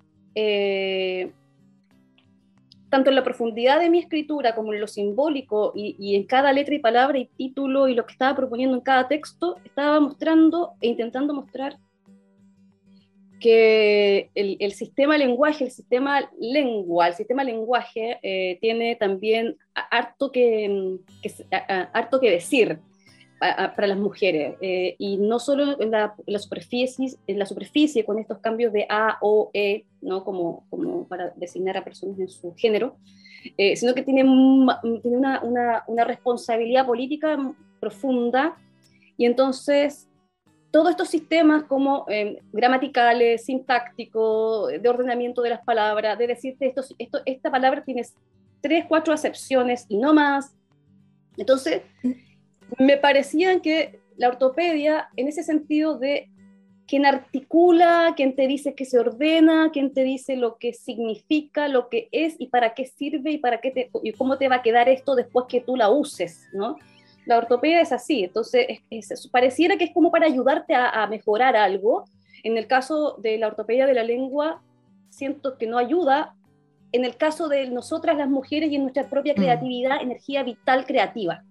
tanto 2.89 3.10
en 3.10 3.15
la 3.15 3.23
profundidad 3.23 3.79
de 3.79 3.89
mi 3.89 3.99
escritura 3.99 4.55
como 4.55 4.73
en 4.73 4.79
lo 4.79 4.88
simbólico 4.88 5.73
y, 5.75 5.95
y, 5.99 6.15
en 6.15 6.23
cada 6.23 6.53
letra 6.53 6.73
y 6.73 6.79
palabra 6.79 7.19
y 7.19 7.25
título 7.25 7.88
y 7.88 7.93
lo 7.93 8.05
que 8.05 8.13
estaba 8.13 8.36
proponiendo 8.36 8.75
en 8.77 8.82
cada 8.82 9.08
texto, 9.08 9.58
estaba 9.65 9.99
mostrando 9.99 10.71
e 10.82 10.88
intentando 10.88 11.34
mostrar 11.34 11.77
que 13.39 14.30
el, 14.36 14.71
sistema 14.73 15.17
lenguaje, 15.17 15.65
el 15.65 15.71
sistema 15.71 16.30
lengua, 16.39 17.08
el 17.08 17.13
sistema 17.15 17.43
lenguaje 17.43 18.19
eh, 18.21 18.58
tiene 18.62 18.95
también 18.95 19.58
harto 19.73 20.32
que, 20.32 20.97
harto 21.93 22.19
que 22.19 22.32
decir 22.32 22.80
para 23.39 23.88
las 23.88 23.97
mujeres 23.97 24.56
eh, 24.60 24.95
y 24.99 25.17
no 25.17 25.39
solo 25.39 25.82
en 25.82 25.91
la, 25.91 26.13
superficie, 26.39 27.08
en 27.25 27.39
la 27.39 27.45
superficie 27.45 28.04
con 28.04 28.19
estos 28.19 28.39
cambios 28.39 28.73
de 28.73 28.86
A 28.89 29.17
o 29.21 29.49
E, 29.54 29.86
¿no? 30.02 30.25
como, 30.25 30.65
como 30.69 31.08
para 31.08 31.32
designar 31.38 31.78
a 31.78 31.84
personas 31.84 32.19
en 32.19 32.28
su 32.28 32.54
género, 32.56 32.97
eh, 33.58 33.78
sino 33.78 33.93
que 33.93 34.04
tiene, 34.04 34.23
tiene 35.02 35.17
una, 35.17 35.41
una, 35.41 35.84
una 35.88 36.04
responsabilidad 36.04 36.86
política 36.86 37.38
profunda 37.80 38.58
y 39.15 39.25
entonces 39.25 40.09
todos 40.71 40.91
estos 40.91 41.10
sistemas 41.10 41.63
como 41.63 42.05
eh, 42.10 42.41
gramaticales, 42.51 43.45
sintácticos, 43.45 44.69
de 44.69 44.89
ordenamiento 44.89 45.41
de 45.41 45.49
las 45.49 45.63
palabras, 45.63 46.17
de 46.17 46.27
decirte 46.27 46.67
esto, 46.67 46.84
esto, 46.97 47.19
esta 47.25 47.49
palabra 47.49 47.84
tiene 47.84 48.03
tres, 48.62 48.86
cuatro 48.88 49.13
acepciones 49.13 49.86
y 49.89 49.97
no 49.97 50.13
más. 50.13 50.53
Entonces, 51.38 51.82
me 52.77 52.97
parecía 52.97 53.60
que 53.62 53.99
la 54.17 54.29
ortopedia, 54.29 55.10
en 55.15 55.27
ese 55.27 55.43
sentido 55.43 55.97
de 55.97 56.29
quien 56.86 57.05
articula, 57.05 58.13
quien 58.15 58.36
te 58.36 58.47
dice 58.47 58.73
que 58.73 58.84
se 58.84 58.99
ordena, 58.99 59.69
quien 59.71 59.93
te 59.93 60.03
dice 60.03 60.36
lo 60.36 60.58
que 60.58 60.73
significa, 60.73 61.67
lo 61.67 61.88
que 61.88 62.10
es 62.12 62.36
y 62.39 62.47
para 62.47 62.73
qué 62.73 62.86
sirve 62.86 63.32
y 63.32 63.38
para 63.38 63.62
qué 63.62 63.71
te, 63.71 63.91
y 64.03 64.12
cómo 64.13 64.38
te 64.38 64.49
va 64.49 64.58
a 64.58 64.62
quedar 64.62 64.89
esto 64.89 65.15
después 65.15 65.45
que 65.47 65.62
tú 65.62 65.75
la 65.75 65.89
uses, 65.89 66.47
¿no? 66.51 66.77
La 67.25 67.38
ortopedia 67.38 67.82
es 67.82 67.91
así, 67.91 68.23
entonces 68.23 68.79
pareciera 69.32 69.77
que 69.77 69.86
es 69.86 69.93
como 69.93 70.12
para 70.12 70.25
ayudarte 70.25 70.73
a, 70.75 71.05
mejorar 71.08 71.55
algo. 71.55 72.05
En 72.43 72.58
el 72.58 72.67
caso 72.67 73.17
de 73.19 73.38
la 73.38 73.47
ortopedia 73.47 73.86
de 73.86 73.93
la 73.93 74.03
lengua, 74.03 74.62
siento 75.10 75.58
que 75.58 75.67
no 75.67 75.77
ayuda. 75.77 76.36
En 76.91 77.05
el 77.05 77.17
caso 77.17 77.49
de 77.49 77.69
nosotras 77.69 78.17
las 78.17 78.29
mujeres 78.29 78.71
y 78.71 78.75
en 78.75 78.84
nuestra 78.84 79.10
propia 79.10 79.34
mm. 79.34 79.36
creatividad, 79.36 80.01
energía 80.01 80.43
vital 80.43 80.86
creativa. 80.86 81.43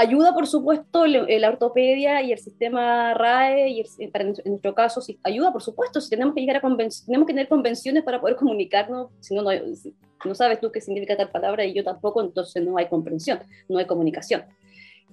Ayuda, 0.00 0.32
por 0.32 0.46
supuesto, 0.46 1.06
la 1.06 1.48
ortopedia 1.50 2.22
y 2.22 2.32
el 2.32 2.38
sistema 2.38 3.12
RAE, 3.12 3.68
y 3.68 3.84
en 3.98 4.34
nuestro 4.46 4.74
caso, 4.74 5.02
ayuda, 5.22 5.52
por 5.52 5.62
supuesto, 5.62 6.00
si 6.00 6.08
tenemos 6.08 6.34
que 6.34 6.40
llegar 6.40 6.56
a 6.56 6.60
tenemos 6.62 7.26
que 7.26 7.34
tener 7.34 7.48
convenciones 7.48 8.02
para 8.02 8.18
poder 8.18 8.36
comunicarnos, 8.36 9.10
si 9.20 9.34
no, 9.34 9.42
no, 9.42 10.34
sabes 10.34 10.58
tú 10.58 10.72
qué 10.72 10.80
significa 10.80 11.18
tal 11.18 11.28
palabra 11.28 11.66
y 11.66 11.74
yo 11.74 11.84
tampoco, 11.84 12.22
entonces 12.22 12.64
no 12.64 12.78
hay 12.78 12.88
comprensión, 12.88 13.40
no 13.68 13.78
hay 13.78 13.84
comunicación. 13.84 14.44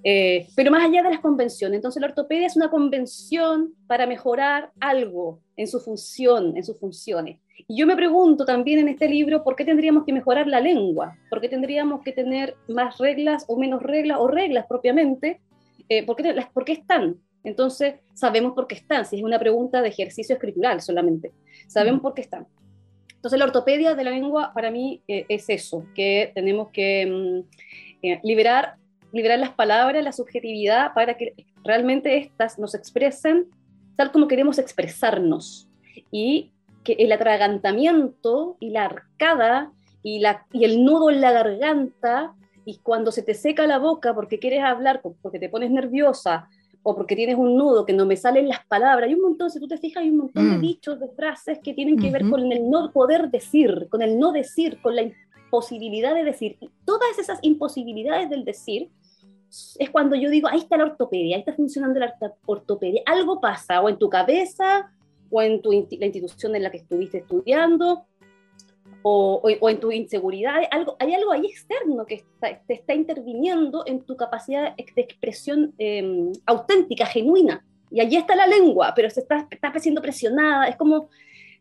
Eh, 0.06 0.48
pero 0.56 0.72
más 0.72 0.86
allá 0.86 1.04
de 1.04 1.10
las 1.10 1.20
convenciones, 1.20 1.76
entonces 1.76 2.00
la 2.00 2.08
ortopedia 2.08 2.48
es 2.48 2.56
una 2.56 2.70
convención 2.70 3.74
para 3.88 4.08
mejorar 4.08 4.72
algo 4.80 5.42
en 5.58 5.68
su 5.68 5.82
función, 5.82 6.56
en 6.56 6.64
sus 6.64 6.80
funciones. 6.80 7.42
Y 7.68 7.78
yo 7.78 7.88
me 7.88 7.96
pregunto 7.96 8.46
también 8.46 8.80
en 8.80 8.88
este 8.90 9.08
libro, 9.08 9.44
¿por 9.44 9.56
qué 9.56 9.66
tendríamos 9.66 10.06
que 10.06 10.14
mejorar 10.14 10.48
la 10.48 10.60
lengua? 10.60 11.18
¿Por 11.30 11.42
qué 11.42 11.50
tendríamos 11.50 12.02
que 12.02 12.12
tener 12.12 12.56
más 12.68 12.98
reglas 12.98 13.46
o 13.48 13.58
menos 13.58 13.82
reglas 13.82 14.18
o 14.20 14.28
reglas 14.28 14.66
propiamente? 14.68 15.42
Eh, 15.90 16.06
¿por, 16.06 16.16
qué, 16.16 16.34
las, 16.34 16.50
¿Por 16.50 16.66
qué 16.66 16.74
están? 16.74 17.18
Entonces, 17.44 17.96
sabemos 18.14 18.54
por 18.54 18.68
qué 18.68 18.76
están, 18.76 19.06
si 19.06 19.18
es 19.18 19.24
una 19.24 19.40
pregunta 19.40 19.82
de 19.82 19.90
ejercicio 19.90 20.36
escritural 20.36 20.82
solamente. 20.82 21.32
Sabemos 21.68 22.02
por 22.02 22.14
qué 22.14 22.22
están. 22.22 22.46
Entonces, 23.16 23.40
la 23.40 23.46
ortopedia 23.46 23.96
de 23.96 24.04
la 24.04 24.12
lengua 24.12 24.52
para 24.54 24.70
mí 24.70 25.02
eh, 25.08 25.26
es 25.30 25.50
eso, 25.50 25.86
que 25.96 26.32
tenemos 26.36 26.70
que 26.72 27.06
mm, 27.06 28.06
eh, 28.06 28.20
liberar, 28.24 28.76
liberar 29.12 29.40
las 29.40 29.52
palabras, 29.52 30.04
la 30.04 30.12
subjetividad, 30.12 30.94
para 30.94 31.18
que 31.18 31.34
realmente 31.64 32.18
estas 32.18 32.60
nos 32.60 32.76
expresen 32.76 33.48
tal 33.96 34.12
como 34.12 34.28
queremos 34.28 34.60
expresarnos. 34.60 35.68
Y 36.12 36.52
que 36.88 36.94
el 37.04 37.12
atragantamiento 37.12 38.56
y 38.62 38.70
la 38.70 38.86
arcada 38.86 39.74
y, 40.04 40.20
la, 40.20 40.46
y 40.54 40.64
el 40.64 40.86
nudo 40.86 41.10
en 41.10 41.20
la 41.20 41.34
garganta 41.34 42.34
y 42.64 42.78
cuando 42.78 43.12
se 43.12 43.24
te 43.24 43.34
seca 43.34 43.68
la 43.68 43.78
boca 43.78 44.16
porque 44.16 44.40
quieres 44.40 44.64
hablar, 44.64 45.02
porque 45.02 45.38
te 45.38 45.50
pones 45.50 45.70
nerviosa 45.70 46.48
o 46.84 46.96
porque 46.96 47.18
tienes 47.18 47.36
un 47.36 47.58
nudo 47.58 47.86
que 47.86 47.92
no 47.92 48.06
me 48.06 48.16
salen 48.16 48.48
las 48.48 48.66
palabras, 48.68 49.10
hay 49.10 49.16
un 49.16 49.22
montón, 49.22 49.52
si 49.52 49.60
tú 49.60 49.68
te 49.68 49.78
fijas, 49.78 50.02
hay 50.02 50.12
un 50.12 50.18
montón 50.18 50.50
de 50.50 50.58
mm. 50.60 50.62
dichos, 50.62 50.98
de 50.98 51.10
frases 51.10 51.60
que 51.62 51.74
tienen 51.74 52.00
que 52.00 52.10
ver 52.10 52.30
con 52.30 52.50
el 52.50 52.70
no 52.70 52.90
poder 52.94 53.30
decir, 53.30 53.88
con 53.90 54.02
el 54.02 54.18
no 54.18 54.32
decir, 54.32 54.80
con 54.82 54.96
la 54.96 55.02
imposibilidad 55.02 56.16
de 56.16 56.24
decir. 56.24 56.56
Y 56.62 56.70
todas 56.86 57.20
esas 57.20 57.40
imposibilidades 57.42 58.30
del 58.30 58.46
decir 58.46 58.90
es 59.78 59.90
cuando 59.90 60.16
yo 60.16 60.30
digo, 60.30 60.48
ahí 60.48 60.60
está 60.60 60.78
la 60.78 60.86
ortopedia, 60.86 61.36
ahí 61.36 61.42
está 61.42 61.54
funcionando 61.54 62.00
la 62.00 62.16
ortopedia. 62.46 63.02
Algo 63.06 63.42
pasa, 63.42 63.82
o 63.82 63.90
en 63.90 63.98
tu 63.98 64.10
cabeza, 64.10 64.90
o 65.30 65.42
en 65.42 65.62
tu, 65.62 65.72
la 65.72 66.06
institución 66.06 66.56
en 66.56 66.64
la 66.64 66.72
que 66.72 66.78
estuviste 66.78 67.20
estudiando, 67.20 68.06
o, 69.04 69.42
o, 69.62 69.70
en 69.70 69.80
tu 69.80 69.92
inseguridad, 69.92 70.56
algo, 70.72 70.96
hay 71.00 71.14
algo 71.14 71.32
ahí 71.32 71.46
externo 71.46 72.06
que 72.06 72.26
te 72.40 72.74
está 72.74 72.94
interviniendo 72.94 73.84
en 73.86 74.02
tu 74.02 74.18
capacidad 74.18 74.76
de 74.76 75.02
expresión 75.02 75.74
em, 75.78 76.32
auténtica, 76.46 77.06
genuina. 77.06 77.66
Y 77.90 78.02
allí 78.02 78.18
está 78.18 78.36
la 78.36 78.48
lengua, 78.48 78.92
pero 78.96 79.10
se 79.10 79.22
está, 79.22 79.48
está 79.50 79.80
siendo 79.80 80.02
presionada. 80.02 80.68
Es 80.68 80.76
como, 80.76 81.10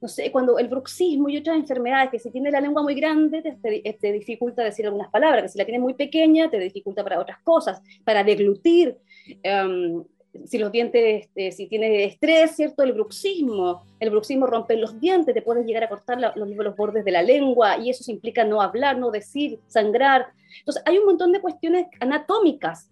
no 0.00 0.08
sé, 0.08 0.32
cuando 0.32 0.58
el 0.58 0.66
bruxismo 0.68 1.28
y 1.28 1.36
otras 1.36 1.56
enfermedades, 1.56 2.10
que 2.10 2.18
si 2.18 2.30
tienes 2.30 2.52
la 2.52 2.60
lengua 2.60 2.82
muy 2.82 2.94
grande, 2.94 3.42
te, 3.42 3.92
te, 3.92 4.12
dificulta 4.12 4.64
decir 4.64 4.86
algunas 4.86 5.10
palabras, 5.10 5.42
que 5.42 5.48
si 5.50 5.58
la 5.58 5.64
tienes 5.64 5.82
muy 5.82 5.94
pequeña, 5.94 6.50
te 6.50 6.58
dificulta 6.58 7.04
para 7.04 7.20
otras 7.20 7.38
cosas, 7.42 7.80
para 8.04 8.24
deglutir. 8.24 8.98
Um, 9.44 10.04
si 10.44 10.58
los 10.58 10.72
dientes, 10.72 11.24
este, 11.24 11.52
si 11.52 11.66
tienes 11.66 12.12
estrés, 12.12 12.56
¿cierto? 12.56 12.82
El 12.82 12.92
bruxismo, 12.92 13.84
el 14.00 14.10
bruxismo 14.10 14.46
rompe 14.46 14.76
los 14.76 15.00
dientes, 15.00 15.34
te 15.34 15.42
puedes 15.42 15.66
llegar 15.66 15.84
a 15.84 15.88
cortar 15.88 16.20
los, 16.20 16.36
los, 16.36 16.76
bordes 16.76 17.04
de 17.04 17.10
la 17.10 17.22
lengua 17.22 17.78
y 17.78 17.90
eso 17.90 18.10
implica 18.10 18.44
no 18.44 18.60
hablar, 18.60 18.98
no 18.98 19.10
decir, 19.10 19.58
sangrar. 19.66 20.26
Entonces, 20.58 20.82
hay 20.86 20.98
un 20.98 21.06
montón 21.06 21.32
de 21.32 21.40
cuestiones 21.40 21.86
anatómicas 22.00 22.90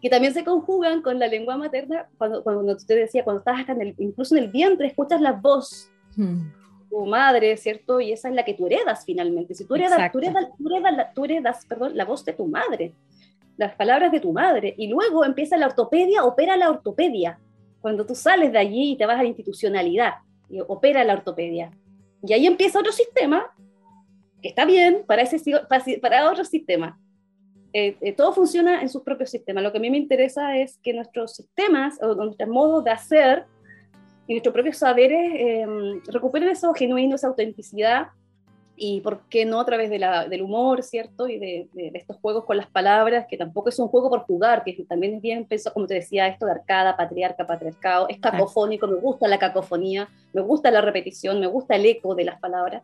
que 0.00 0.10
también 0.10 0.34
se 0.34 0.44
conjugan 0.44 1.02
con 1.02 1.18
la 1.18 1.28
lengua 1.28 1.56
materna. 1.56 2.06
Cuando, 2.18 2.42
cuando 2.42 2.72
usted 2.72 2.96
decía, 2.96 3.22
cuando 3.22 3.40
estás 3.40 3.60
hasta 3.60 3.72
en 3.72 3.82
el, 3.82 3.94
incluso 3.98 4.36
en 4.36 4.44
el 4.44 4.50
vientre, 4.50 4.88
escuchas 4.88 5.20
la 5.20 5.32
voz. 5.32 5.88
Hmm. 6.14 6.50
tu 6.90 7.06
madre, 7.06 7.56
¿cierto? 7.56 8.00
Y 8.00 8.12
esa 8.12 8.28
es 8.28 8.34
la 8.34 8.44
que 8.44 8.52
tú 8.52 8.66
heredas 8.66 9.04
finalmente. 9.06 9.54
Si 9.54 9.64
tú 9.64 9.76
heredas, 9.76 10.12
tú 10.12 10.18
heredas, 10.18 10.48
tú 10.58 10.68
heredas, 10.68 10.94
la, 10.94 11.12
tú 11.14 11.24
heredas 11.24 11.64
perdón, 11.64 11.96
la 11.96 12.04
voz 12.04 12.22
de 12.24 12.34
tu 12.34 12.46
madre 12.46 12.92
las 13.62 13.74
palabras 13.76 14.12
de 14.12 14.20
tu 14.20 14.32
madre. 14.32 14.74
Y 14.76 14.88
luego 14.88 15.24
empieza 15.24 15.56
la 15.56 15.66
ortopedia, 15.66 16.24
opera 16.24 16.56
la 16.56 16.70
ortopedia. 16.70 17.38
Cuando 17.80 18.06
tú 18.06 18.14
sales 18.14 18.52
de 18.52 18.58
allí 18.58 18.92
y 18.92 18.96
te 18.96 19.06
vas 19.06 19.18
a 19.18 19.22
la 19.22 19.28
institucionalidad, 19.28 20.14
opera 20.68 21.04
la 21.04 21.14
ortopedia. 21.14 21.70
Y 22.22 22.32
ahí 22.32 22.46
empieza 22.46 22.78
otro 22.78 22.92
sistema, 22.92 23.52
que 24.40 24.48
está 24.48 24.64
bien 24.64 25.04
para, 25.06 25.22
ese, 25.22 25.40
para 26.00 26.30
otro 26.30 26.44
sistema. 26.44 26.98
Eh, 27.72 27.96
eh, 28.00 28.12
todo 28.12 28.32
funciona 28.32 28.82
en 28.82 28.88
sus 28.88 29.02
propios 29.02 29.30
sistemas. 29.30 29.64
Lo 29.64 29.72
que 29.72 29.78
a 29.78 29.80
mí 29.80 29.90
me 29.90 29.96
interesa 29.96 30.56
es 30.58 30.78
que 30.82 30.92
nuestros 30.92 31.34
sistemas 31.34 31.98
o 32.02 32.14
nuestros 32.14 32.48
modos 32.48 32.84
de 32.84 32.90
hacer 32.90 33.46
y 34.26 34.34
nuestros 34.34 34.52
propios 34.52 34.76
saberes 34.76 35.32
eh, 35.34 35.66
recuperen 36.08 36.50
eso 36.50 36.72
genuino, 36.74 37.16
esa 37.16 37.28
autenticidad 37.28 38.08
y 38.76 39.00
por 39.00 39.20
qué 39.28 39.44
no 39.44 39.60
a 39.60 39.64
través 39.64 39.90
de 39.90 39.98
la, 39.98 40.26
del 40.26 40.42
humor, 40.42 40.82
¿cierto? 40.82 41.28
Y 41.28 41.38
de, 41.38 41.68
estos 41.94 42.16
juegos 42.18 42.44
con 42.44 42.56
las 42.56 42.66
palabras, 42.66 43.26
que 43.28 43.36
tampoco 43.36 43.68
es 43.68 43.78
un 43.78 43.88
juego 43.88 44.08
por 44.08 44.20
jugar, 44.20 44.64
que 44.64 44.72
también 44.88 45.14
es 45.14 45.22
bien 45.22 45.44
pensado, 45.44 45.74
como 45.74 45.86
te 45.86 45.94
decía, 45.94 46.26
esto 46.26 46.46
de 46.46 46.52
arcada, 46.52 46.96
patriarca, 46.96 47.46
patriarcado, 47.46 48.08
es 48.08 48.18
cacofónico, 48.18 48.86
me 48.86 48.96
gusta 48.96 49.28
la 49.28 49.38
cacofonía, 49.38 50.08
me 50.32 50.40
gusta 50.40 50.70
la 50.70 50.80
repetición, 50.80 51.38
me 51.40 51.46
gusta 51.46 51.76
el 51.76 51.86
eco 51.86 52.14
de 52.14 52.24
las 52.24 52.40
palabras. 52.40 52.82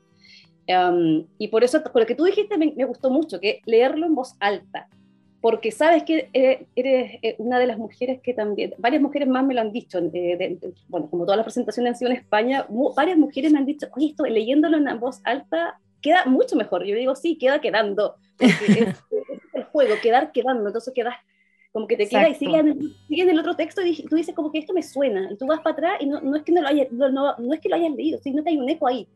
Um, 0.69 1.27
y 1.39 1.49
por 1.49 1.65
eso, 1.65 1.83
por 1.83 2.03
lo 2.03 2.07
que 2.07 2.15
tú 2.15 2.25
dijiste, 2.25 2.59
me, 2.59 2.85
gustó 2.85 3.09
mucho, 3.09 3.41
que 3.41 3.63
leerlo 3.65 4.05
en 4.05 4.15
voz 4.15 4.35
alta, 4.39 4.89
porque 5.41 5.71
sabes 5.71 6.03
que 6.03 6.31
eres, 6.33 7.19
eh, 7.23 7.37
una 7.39 7.59
de 7.59 7.67
las 7.67 7.79
mujeres 7.79 8.21
que 8.23 8.35
también, 8.35 8.75
varias 8.79 9.01
mujeres 9.01 9.29
más 9.29 9.45
me 9.45 9.55
lo 9.55 9.61
han 9.61 9.73
dicho, 9.73 9.99
eh, 10.13 10.59
bueno, 10.89 11.09
como 11.09 11.25
todas 11.25 11.37
las 11.37 11.45
presentaciones 11.45 11.93
han 11.93 11.97
sido 11.97 12.11
en 12.11 12.17
España, 12.17 12.67
varias 12.97 13.17
mujeres 13.17 13.53
me 13.53 13.59
han 13.59 13.67
dicho, 13.67 13.87
oye, 13.97 14.09
esto 14.09 14.25
leyéndolo 14.25 14.77
en 14.77 15.01
voz 15.01 15.21
alta 15.25 15.79
queda 16.01 16.25
mucho 16.27 16.57
mejor. 16.57 16.85
Yo 16.85 16.97
digo, 16.97 17.15
sí, 17.15 17.37
queda 17.37 17.61
quedando, 17.61 18.17
es, 18.39 18.55
el 19.53 19.65
juego, 19.65 19.95
quedar 20.03 20.33
quedando, 20.33 20.67
entonces 20.67 20.93
quedas 20.95 21.15
como 21.71 21.87
que 21.87 21.97
te 21.97 22.09
queda 22.09 22.29
y 22.29 22.35
sigue 22.35 22.59
en, 22.59 22.95
sigue 23.07 23.31
el 23.31 23.39
otro 23.39 23.55
texto 23.55 23.83
y 23.85 24.03
tú 24.05 24.17
dices 24.17 24.35
como 24.35 24.51
que 24.51 24.59
esto 24.59 24.73
me 24.73 24.83
suena, 24.83 25.31
y 25.31 25.37
tú 25.37 25.47
vas 25.47 25.61
para 25.61 25.75
atrás 25.75 25.93
y 26.01 26.07
no, 26.07 26.21
no 26.21 26.37
es 26.37 26.43
que 26.43 26.51
no 26.51 26.63
lo 26.63 26.69
hayas, 26.69 26.91
no, 26.91 27.11
no, 27.11 27.53
es 27.53 27.61
que 27.61 27.69
lo 27.69 27.77
hayas 27.77 27.93
leído, 27.93 28.19
sino 28.19 28.43
que 28.43 28.51
hay 28.51 28.57
un 28.57 28.69
eco 28.69 28.89
ahí 28.89 29.07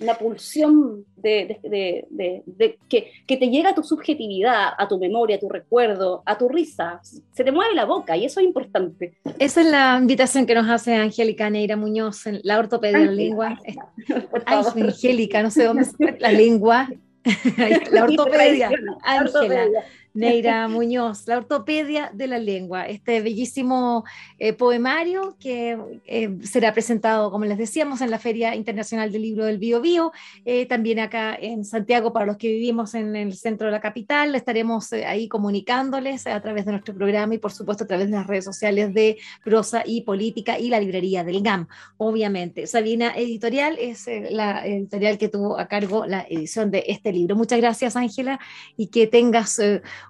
una 0.00 0.14
pulsión 0.14 1.04
de, 1.16 1.58
de, 1.62 2.04
de, 2.10 2.78
que, 2.88 3.12
que, 3.26 3.36
te 3.36 3.48
llega 3.48 3.70
a 3.70 3.74
tu 3.74 3.82
subjetividad, 3.82 4.70
a 4.76 4.88
tu 4.88 4.98
memoria, 4.98 5.36
a 5.36 5.38
tu 5.38 5.48
recuerdo, 5.48 6.22
a 6.26 6.36
tu 6.36 6.48
risa. 6.48 7.00
Se 7.02 7.44
te 7.44 7.52
mueve 7.52 7.74
la 7.74 7.84
boca 7.84 8.16
y 8.16 8.24
eso 8.24 8.40
es 8.40 8.46
importante. 8.46 9.14
Esa 9.38 9.60
es 9.60 9.66
la 9.68 9.98
invitación 10.00 10.46
que 10.46 10.54
nos 10.54 10.68
hace 10.68 10.94
Angélica 10.94 11.48
Neira 11.50 11.76
Muñoz 11.76 12.26
en 12.26 12.40
la 12.42 12.58
ortopedia 12.58 12.98
de 12.98 13.06
la 13.06 13.12
lengua. 13.12 13.58
Ay, 14.46 14.64
Angélica, 14.76 15.42
no 15.42 15.50
sé 15.50 15.64
dónde 15.64 15.82
está 15.82 16.16
la 16.18 16.32
lengua. 16.32 16.88
la 17.90 18.04
ortopedia. 18.04 18.70
Ángela. 19.02 19.66
Neira 20.14 20.68
Muñoz, 20.68 21.26
La 21.26 21.38
ortopedia 21.38 22.10
de 22.14 22.28
la 22.28 22.38
lengua, 22.38 22.86
este 22.86 23.20
bellísimo 23.20 24.04
eh, 24.38 24.52
poemario 24.52 25.36
que 25.40 25.76
eh, 26.06 26.38
será 26.44 26.72
presentado, 26.72 27.32
como 27.32 27.44
les 27.44 27.58
decíamos, 27.58 28.00
en 28.00 28.12
la 28.12 28.20
Feria 28.20 28.54
Internacional 28.54 29.10
del 29.10 29.22
Libro 29.22 29.44
del 29.44 29.58
Bio 29.58 29.80
Bio, 29.80 30.12
eh, 30.44 30.66
también 30.66 31.00
acá 31.00 31.34
en 31.34 31.64
Santiago 31.64 32.12
para 32.12 32.26
los 32.26 32.36
que 32.36 32.46
vivimos 32.46 32.94
en 32.94 33.16
el 33.16 33.34
centro 33.34 33.66
de 33.66 33.72
la 33.72 33.80
capital, 33.80 34.32
estaremos 34.36 34.92
ahí 34.92 35.26
comunicándoles 35.26 36.28
a 36.28 36.40
través 36.40 36.64
de 36.64 36.70
nuestro 36.70 36.94
programa 36.94 37.34
y 37.34 37.38
por 37.38 37.50
supuesto 37.50 37.82
a 37.82 37.86
través 37.88 38.06
de 38.08 38.16
las 38.16 38.28
redes 38.28 38.44
sociales 38.44 38.94
de 38.94 39.18
Prosa 39.42 39.82
y 39.84 40.02
Política 40.02 40.60
y 40.60 40.68
la 40.68 40.78
librería 40.78 41.24
del 41.24 41.42
GAM, 41.42 41.66
obviamente. 41.96 42.68
Sabina 42.68 43.12
Editorial 43.16 43.76
es 43.80 44.06
la 44.30 44.64
editorial 44.64 45.18
que 45.18 45.28
tuvo 45.28 45.58
a 45.58 45.66
cargo 45.66 46.06
la 46.06 46.24
edición 46.28 46.70
de 46.70 46.84
este 46.86 47.12
libro. 47.12 47.34
Muchas 47.34 47.58
gracias, 47.58 47.96
Ángela, 47.96 48.38
y 48.76 48.86
que 48.88 49.08
tengas 49.08 49.60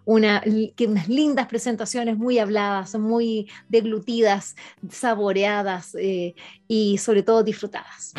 una, 0.04 0.42
que 0.76 0.86
unas 0.86 1.08
lindas 1.08 1.46
presentaciones 1.46 2.16
muy 2.16 2.38
habladas, 2.38 2.94
muy 2.98 3.48
deglutidas, 3.68 4.56
saboreadas 4.90 5.94
eh, 5.94 6.34
y 6.68 6.98
sobre 6.98 7.22
todo 7.22 7.42
disfrutadas. 7.42 8.12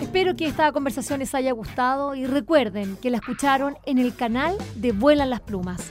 Espero 0.00 0.36
que 0.36 0.46
esta 0.46 0.70
conversación 0.72 1.20
les 1.20 1.34
haya 1.34 1.52
gustado 1.52 2.14
y 2.14 2.26
recuerden 2.26 2.96
que 2.96 3.10
la 3.10 3.16
escucharon 3.16 3.78
en 3.86 3.98
el 3.98 4.14
canal 4.14 4.56
de 4.76 4.92
Vuelan 4.92 5.30
las 5.30 5.40
Plumas 5.40 5.90